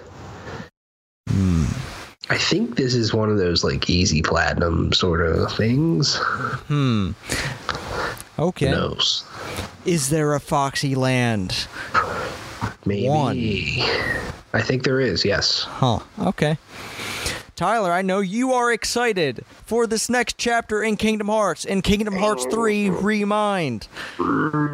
[2.29, 6.17] I think this is one of those like easy platinum sort of things.
[6.17, 7.13] Hmm.
[8.39, 8.67] Okay.
[8.67, 9.25] Who knows?
[9.85, 11.69] Is there a Foxy Land?
[12.85, 13.09] Maybe.
[13.09, 13.39] One.
[14.53, 15.25] I think there is.
[15.25, 15.63] Yes.
[15.63, 16.01] Huh.
[16.19, 16.59] Okay.
[17.57, 22.15] Tyler, I know you are excited for this next chapter in Kingdom Hearts, in Kingdom
[22.15, 23.89] Hearts 3 Remind.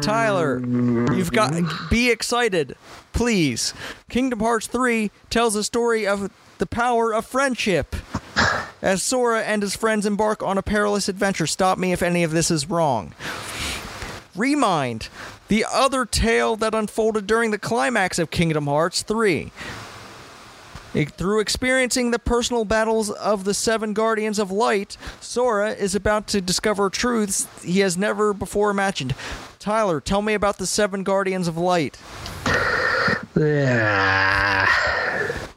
[0.01, 1.53] Tyler, you've got
[1.89, 2.75] be excited,
[3.13, 3.73] please.
[4.09, 7.95] Kingdom Hearts 3 tells the story of the power of friendship.
[8.81, 11.47] as Sora and his friends embark on a perilous adventure.
[11.47, 13.13] Stop me if any of this is wrong.
[14.35, 15.07] Remind
[15.47, 19.53] the other tale that unfolded during the climax of Kingdom Hearts 3.
[20.93, 26.39] Through experiencing the personal battles of the seven Guardians of Light, Sora is about to
[26.39, 29.15] discover truths he has never before imagined.
[29.57, 31.97] Tyler, tell me about the seven Guardians of Light.
[33.35, 34.71] Yeah,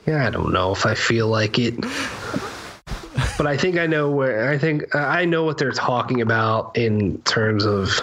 [0.07, 1.79] yeah, I don't know if I feel like it,
[3.37, 4.49] but I think I know where.
[4.49, 8.01] I think uh, I know what they're talking about in terms of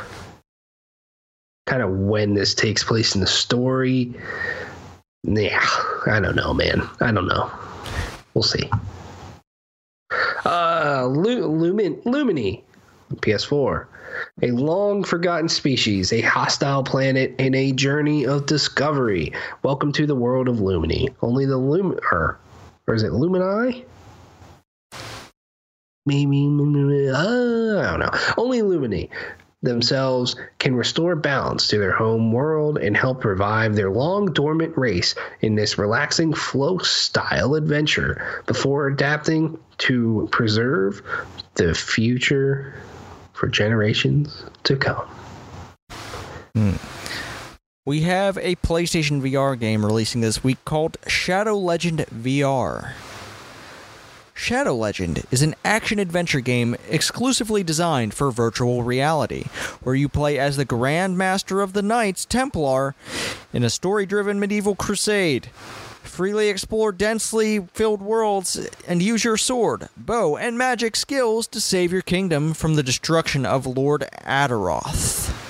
[1.66, 4.14] kind of when this takes place in the story.
[5.26, 5.66] Yeah,
[6.06, 6.82] I don't know, man.
[7.00, 7.50] I don't know.
[8.34, 8.70] We'll see.
[10.46, 12.62] Uh, Lu- Lumin Lumini,
[13.16, 13.86] PS4.
[14.42, 19.32] A long forgotten species, a hostile planet, and a journey of discovery.
[19.64, 21.14] Welcome to the world of Lumini.
[21.22, 22.38] Only the Lum or,
[22.86, 23.86] or is it Lumini?
[26.06, 26.48] Maybe
[27.10, 28.12] uh, I don't know.
[28.38, 29.10] Only Lumini
[29.64, 35.16] themselves can restore balance to their home world and help revive their long dormant race
[35.42, 41.02] in this relaxing flow style adventure before adapting to preserve
[41.56, 42.76] the future
[43.34, 45.08] for generations to come.
[46.56, 46.76] Hmm.
[47.86, 52.94] We have a PlayStation VR game releasing this week called Shadow Legend VR.
[54.34, 59.44] Shadow Legend is an action adventure game exclusively designed for virtual reality,
[59.84, 62.96] where you play as the Grand Master of the Knights Templar
[63.54, 65.48] in a story driven medieval crusade.
[66.02, 71.92] Freely explore densely filled worlds and use your sword, bow, and magic skills to save
[71.92, 75.43] your kingdom from the destruction of Lord Adaroth.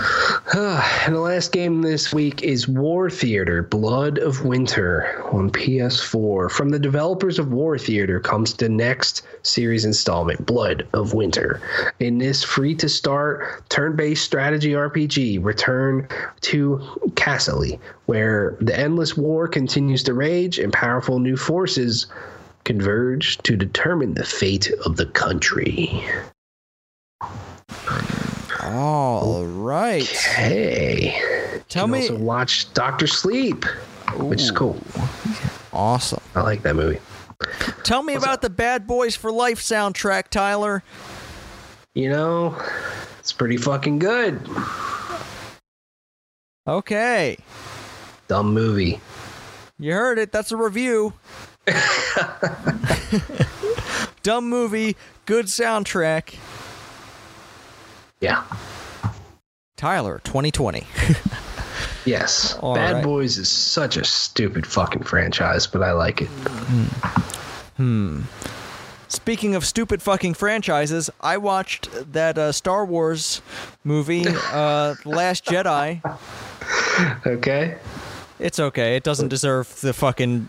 [0.54, 6.50] and the last game this week is War Theater Blood of Winter on PS4.
[6.50, 11.60] From the developers of War Theater comes the next series installment, Blood of Winter.
[11.98, 16.08] In this free to start turn based strategy RPG, return
[16.42, 16.78] to
[17.14, 22.06] Cassily, where the endless war continues to rage and powerful new forces
[22.64, 26.04] converge to determine the fate of the country.
[28.70, 30.06] All right.
[30.06, 31.60] Hey.
[31.68, 32.00] Tell can me.
[32.02, 33.64] also watch Doctor Sleep,
[34.16, 34.78] which is cool.
[35.72, 36.20] Awesome.
[36.34, 36.98] I like that movie.
[37.82, 40.82] Tell me about the Bad Boys for Life soundtrack, Tyler.
[41.94, 42.56] You know,
[43.18, 44.40] it's pretty fucking good.
[46.66, 47.36] Okay.
[48.28, 49.00] Dumb movie.
[49.78, 50.32] You heard it.
[50.32, 51.14] That's a review.
[54.22, 56.34] Dumb movie, good soundtrack.
[58.20, 58.44] Yeah.
[59.76, 60.86] Tyler, 2020.
[62.04, 62.56] Yes.
[62.60, 63.04] All Bad right.
[63.04, 66.28] Boys is such a stupid fucking franchise, but I like it.
[67.76, 68.22] Hmm.
[69.08, 73.42] Speaking of stupid fucking franchises, I watched that uh, Star Wars
[73.84, 76.00] movie, uh, Last Jedi.
[77.26, 77.76] Okay.
[78.38, 78.96] It's okay.
[78.96, 80.48] It doesn't deserve the fucking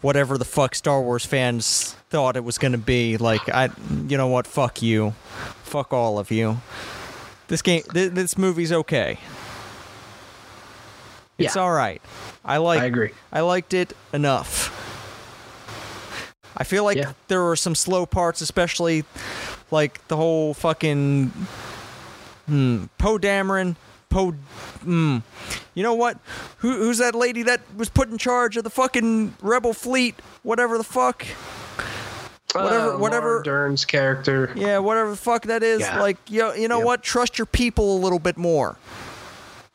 [0.00, 3.16] whatever the fuck Star Wars fans thought it was going to be.
[3.16, 3.70] Like I
[4.06, 4.46] you know what?
[4.46, 5.14] Fuck you.
[5.68, 6.60] Fuck all of you.
[7.48, 9.18] This game th- this movie's okay.
[11.36, 11.62] It's Yeah.
[11.62, 12.00] all right.
[12.44, 13.10] I like I agree.
[13.32, 14.74] I liked it enough.
[16.56, 17.12] I feel like Yeah.
[17.28, 19.04] there were some slow parts, especially
[19.70, 21.32] like the whole fucking
[22.46, 23.76] hmm, Poe Dameron.
[24.08, 24.30] Poe,
[24.82, 25.18] hmm.
[25.74, 26.18] You know what?
[26.58, 30.14] Who, who's that lady that was put in charge of the fucking rebel fleet?
[30.42, 31.26] Whatever the fuck.
[32.54, 34.50] Whatever- Uh, whatever- Laura Dern's character.
[34.54, 35.80] Yeah, whatever the fuck that is.
[35.80, 36.00] Yeah.
[36.00, 36.86] Like, you, you know Yep.
[36.86, 37.02] what?
[37.02, 38.76] Trust your people a little bit more.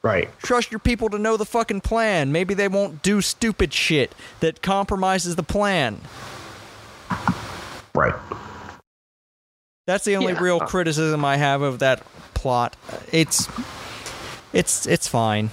[0.02, 0.30] Right.
[0.42, 2.32] Trust your people to know the fucking plan.
[2.32, 6.02] Maybe they won't do stupid shit that compromises the plan.
[7.96, 8.16] Right.
[9.86, 10.42] That's the only Yeah.
[10.42, 12.02] real criticism I have of that
[12.34, 12.76] plot.
[13.12, 13.48] It's
[14.52, 15.52] it's it's fine.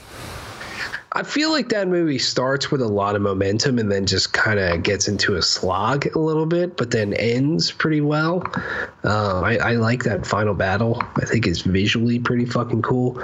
[1.12, 4.60] I feel like that movie starts with a lot of momentum and then just kind
[4.60, 8.44] of gets into a slog a little bit, but then ends pretty well.
[9.02, 11.02] Um, I, I like that final battle.
[11.16, 13.20] I think it's visually pretty fucking cool.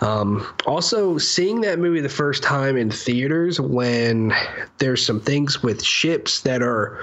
[0.00, 4.32] Um, also, seeing that movie the first time in theaters when
[4.78, 6.98] there's some things with ships that are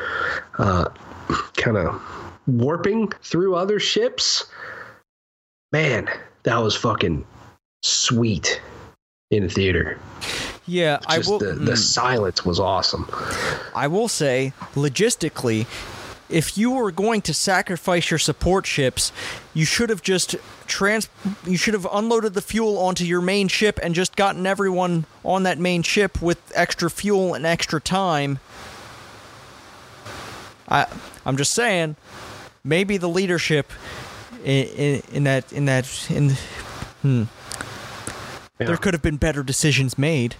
[0.57, 0.89] uh,
[1.57, 2.01] kind of
[2.47, 4.45] warping through other ships,
[5.71, 6.09] man,
[6.41, 7.23] that was fucking
[7.83, 8.59] sweet
[9.35, 9.99] in a theater.
[10.65, 11.39] Yeah, I Just will.
[11.39, 13.09] the, the mm, silence was awesome.
[13.75, 15.67] I will say, logistically,
[16.29, 19.11] if you were going to sacrifice your support ships,
[19.53, 20.35] you should have just
[20.65, 21.09] trans.
[21.45, 25.43] You should have unloaded the fuel onto your main ship and just gotten everyone on
[25.43, 28.39] that main ship with extra fuel and extra time.
[30.69, 30.87] I
[31.25, 31.97] I'm just saying,
[32.63, 33.71] maybe the leadership
[34.43, 36.29] in, in, in that in that in
[37.01, 37.23] hmm,
[38.59, 38.67] Yeah.
[38.67, 40.35] there could have been better decisions made.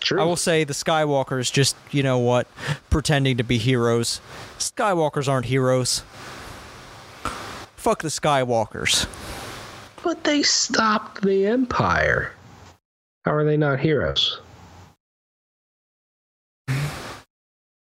[0.00, 0.20] True.
[0.20, 2.46] I will say the Skywalkers just, you know what,
[2.90, 4.20] pretending to be heroes.
[4.58, 6.00] Skywalkers aren't heroes.
[7.76, 9.06] Fuck the Skywalkers.
[10.02, 12.32] But they stopped the Empire.
[13.24, 14.40] How are they not heroes?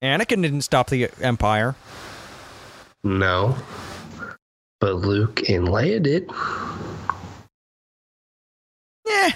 [0.02, 1.74] Anakin didn't stop the Empire.
[3.02, 3.56] No.
[4.80, 6.30] But Luke and Leia did.
[9.06, 9.30] Yeah.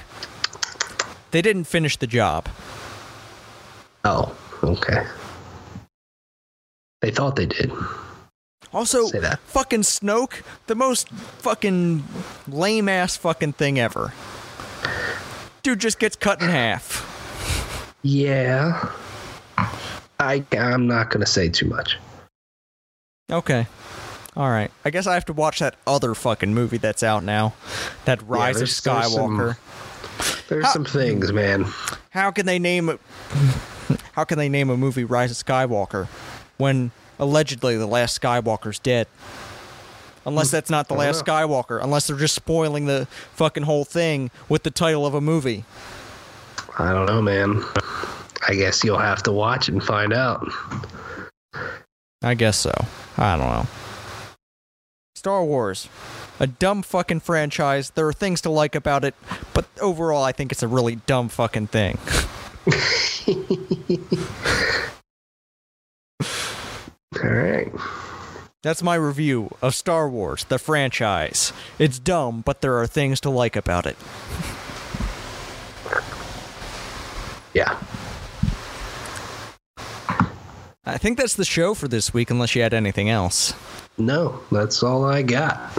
[1.32, 2.48] They didn't finish the job.
[4.04, 5.04] Oh, okay.
[7.00, 7.72] They thought they did.
[8.72, 9.08] Also,
[9.46, 12.04] fucking Snoke, the most fucking
[12.48, 14.12] lame ass fucking thing ever.
[15.62, 17.08] Dude just gets cut in half.
[18.02, 18.90] Yeah.
[20.18, 21.98] I I'm not gonna say too much.
[23.30, 23.66] Okay.
[24.36, 24.70] All right.
[24.84, 27.54] I guess I have to watch that other fucking movie that's out now.
[28.06, 29.56] That Rise of there's- there's some- Skywalker.
[30.48, 31.66] There's How- some things, man.
[32.10, 32.98] How can they name a,
[34.12, 36.06] How can they name a movie Rise of Skywalker
[36.58, 39.06] when allegedly the last Skywalker's dead?
[40.24, 40.56] Unless hmm.
[40.56, 41.32] that's not the last know.
[41.32, 45.64] Skywalker, unless they're just spoiling the fucking whole thing with the title of a movie.
[46.78, 47.64] I don't know, man.
[48.48, 50.46] I guess you'll have to watch and find out.
[52.22, 52.72] I guess so.
[53.18, 53.66] I don't know.
[55.22, 55.88] Star Wars.
[56.40, 57.90] A dumb fucking franchise.
[57.90, 59.14] There are things to like about it,
[59.54, 61.96] but overall I think it's a really dumb fucking thing.
[67.22, 67.70] All right.
[68.64, 71.52] That's my review of Star Wars, the franchise.
[71.78, 73.96] It's dumb, but there are things to like about it.
[77.54, 77.80] Yeah.
[80.84, 83.54] I think that's the show for this week, unless you had anything else.
[83.98, 85.72] No, that's all I got.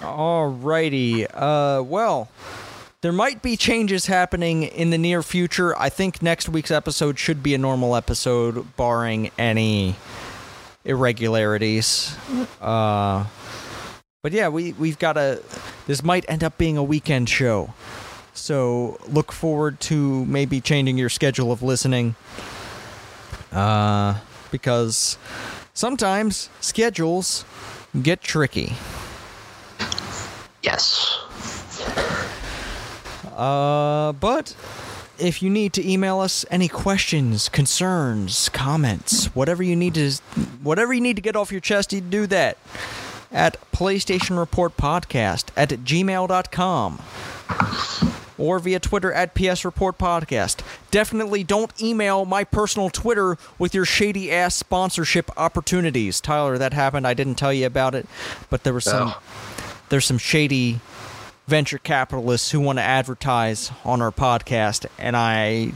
[0.00, 1.26] Alrighty.
[1.32, 2.28] Uh, well,
[3.02, 5.78] there might be changes happening in the near future.
[5.78, 9.94] I think next week's episode should be a normal episode, barring any
[10.84, 12.16] irregularities.
[12.60, 13.26] Uh,
[14.24, 15.40] but yeah, we we've got a.
[15.86, 17.72] This might end up being a weekend show,
[18.34, 22.16] so look forward to maybe changing your schedule of listening.
[23.52, 24.18] Uh,
[24.50, 25.18] because
[25.74, 27.44] sometimes schedules
[28.02, 28.74] get tricky.
[30.62, 31.18] Yes.
[33.34, 34.54] Uh, but
[35.18, 40.10] if you need to email us any questions, concerns, comments, whatever you need to,
[40.62, 42.58] whatever you need to get off your chest, you do that
[43.32, 47.00] at PlayStation Report Podcast at gmail.com
[48.40, 50.62] or via Twitter at PS Report Podcast.
[50.90, 56.20] Definitely don't email my personal Twitter with your shady ass sponsorship opportunities.
[56.20, 57.06] Tyler, that happened.
[57.06, 58.06] I didn't tell you about it,
[58.48, 59.22] but there was some Oh.
[59.90, 60.80] there's some shady
[61.46, 65.72] venture capitalists who want to advertise on our podcast and I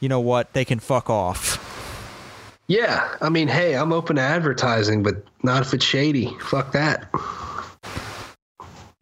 [0.00, 1.68] you know what, they can fuck off.
[2.66, 3.08] Yeah.
[3.20, 6.34] I mean, hey, I'm open to advertising, but not if it's shady.
[6.40, 7.08] Fuck that.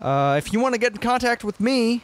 [0.01, 2.03] Uh, if you want to get in contact with me,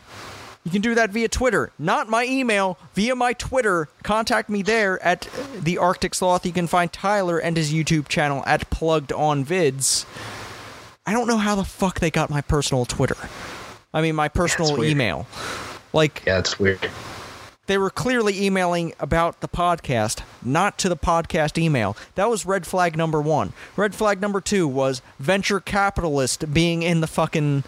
[0.66, 1.70] you can do that via Twitter.
[1.78, 3.88] Not my email, via my Twitter.
[4.02, 5.28] Contact me there at
[5.60, 6.44] the Arctic Sloth.
[6.44, 10.04] You can find Tyler and his YouTube channel at Plugged On Vids.
[11.06, 13.16] I don't know how the fuck they got my personal Twitter.
[13.94, 14.90] I mean, my personal weird.
[14.90, 15.28] email.
[15.92, 16.90] Like, Yeah, it's weird.
[17.68, 21.96] they were clearly emailing about the podcast, not to the podcast email.
[22.16, 23.52] That was red flag number one.
[23.76, 27.62] Red flag number two was venture capitalist being in the fucking.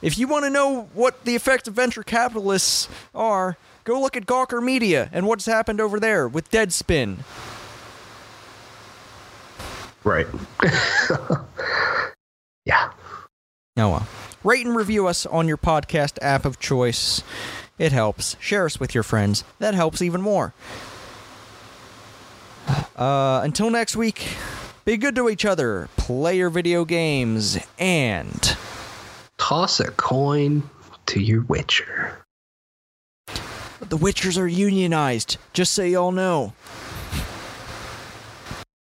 [0.00, 4.26] If you want to know what the effects of venture capitalists are, go look at
[4.26, 7.18] Gawker Media and what's happened over there with Deadspin.
[10.04, 10.26] Right.
[12.64, 12.92] yeah.
[13.76, 14.06] Oh well.
[14.44, 17.22] Rate and review us on your podcast app of choice.
[17.76, 18.36] It helps.
[18.38, 19.42] Share us with your friends.
[19.58, 20.54] That helps even more.
[22.96, 24.26] Uh, until next week,
[24.84, 28.56] be good to each other, play your video games, and
[29.38, 30.62] Toss a coin
[31.06, 32.24] to your Witcher.
[33.80, 36.52] the Witchers are unionized, just so y'all know.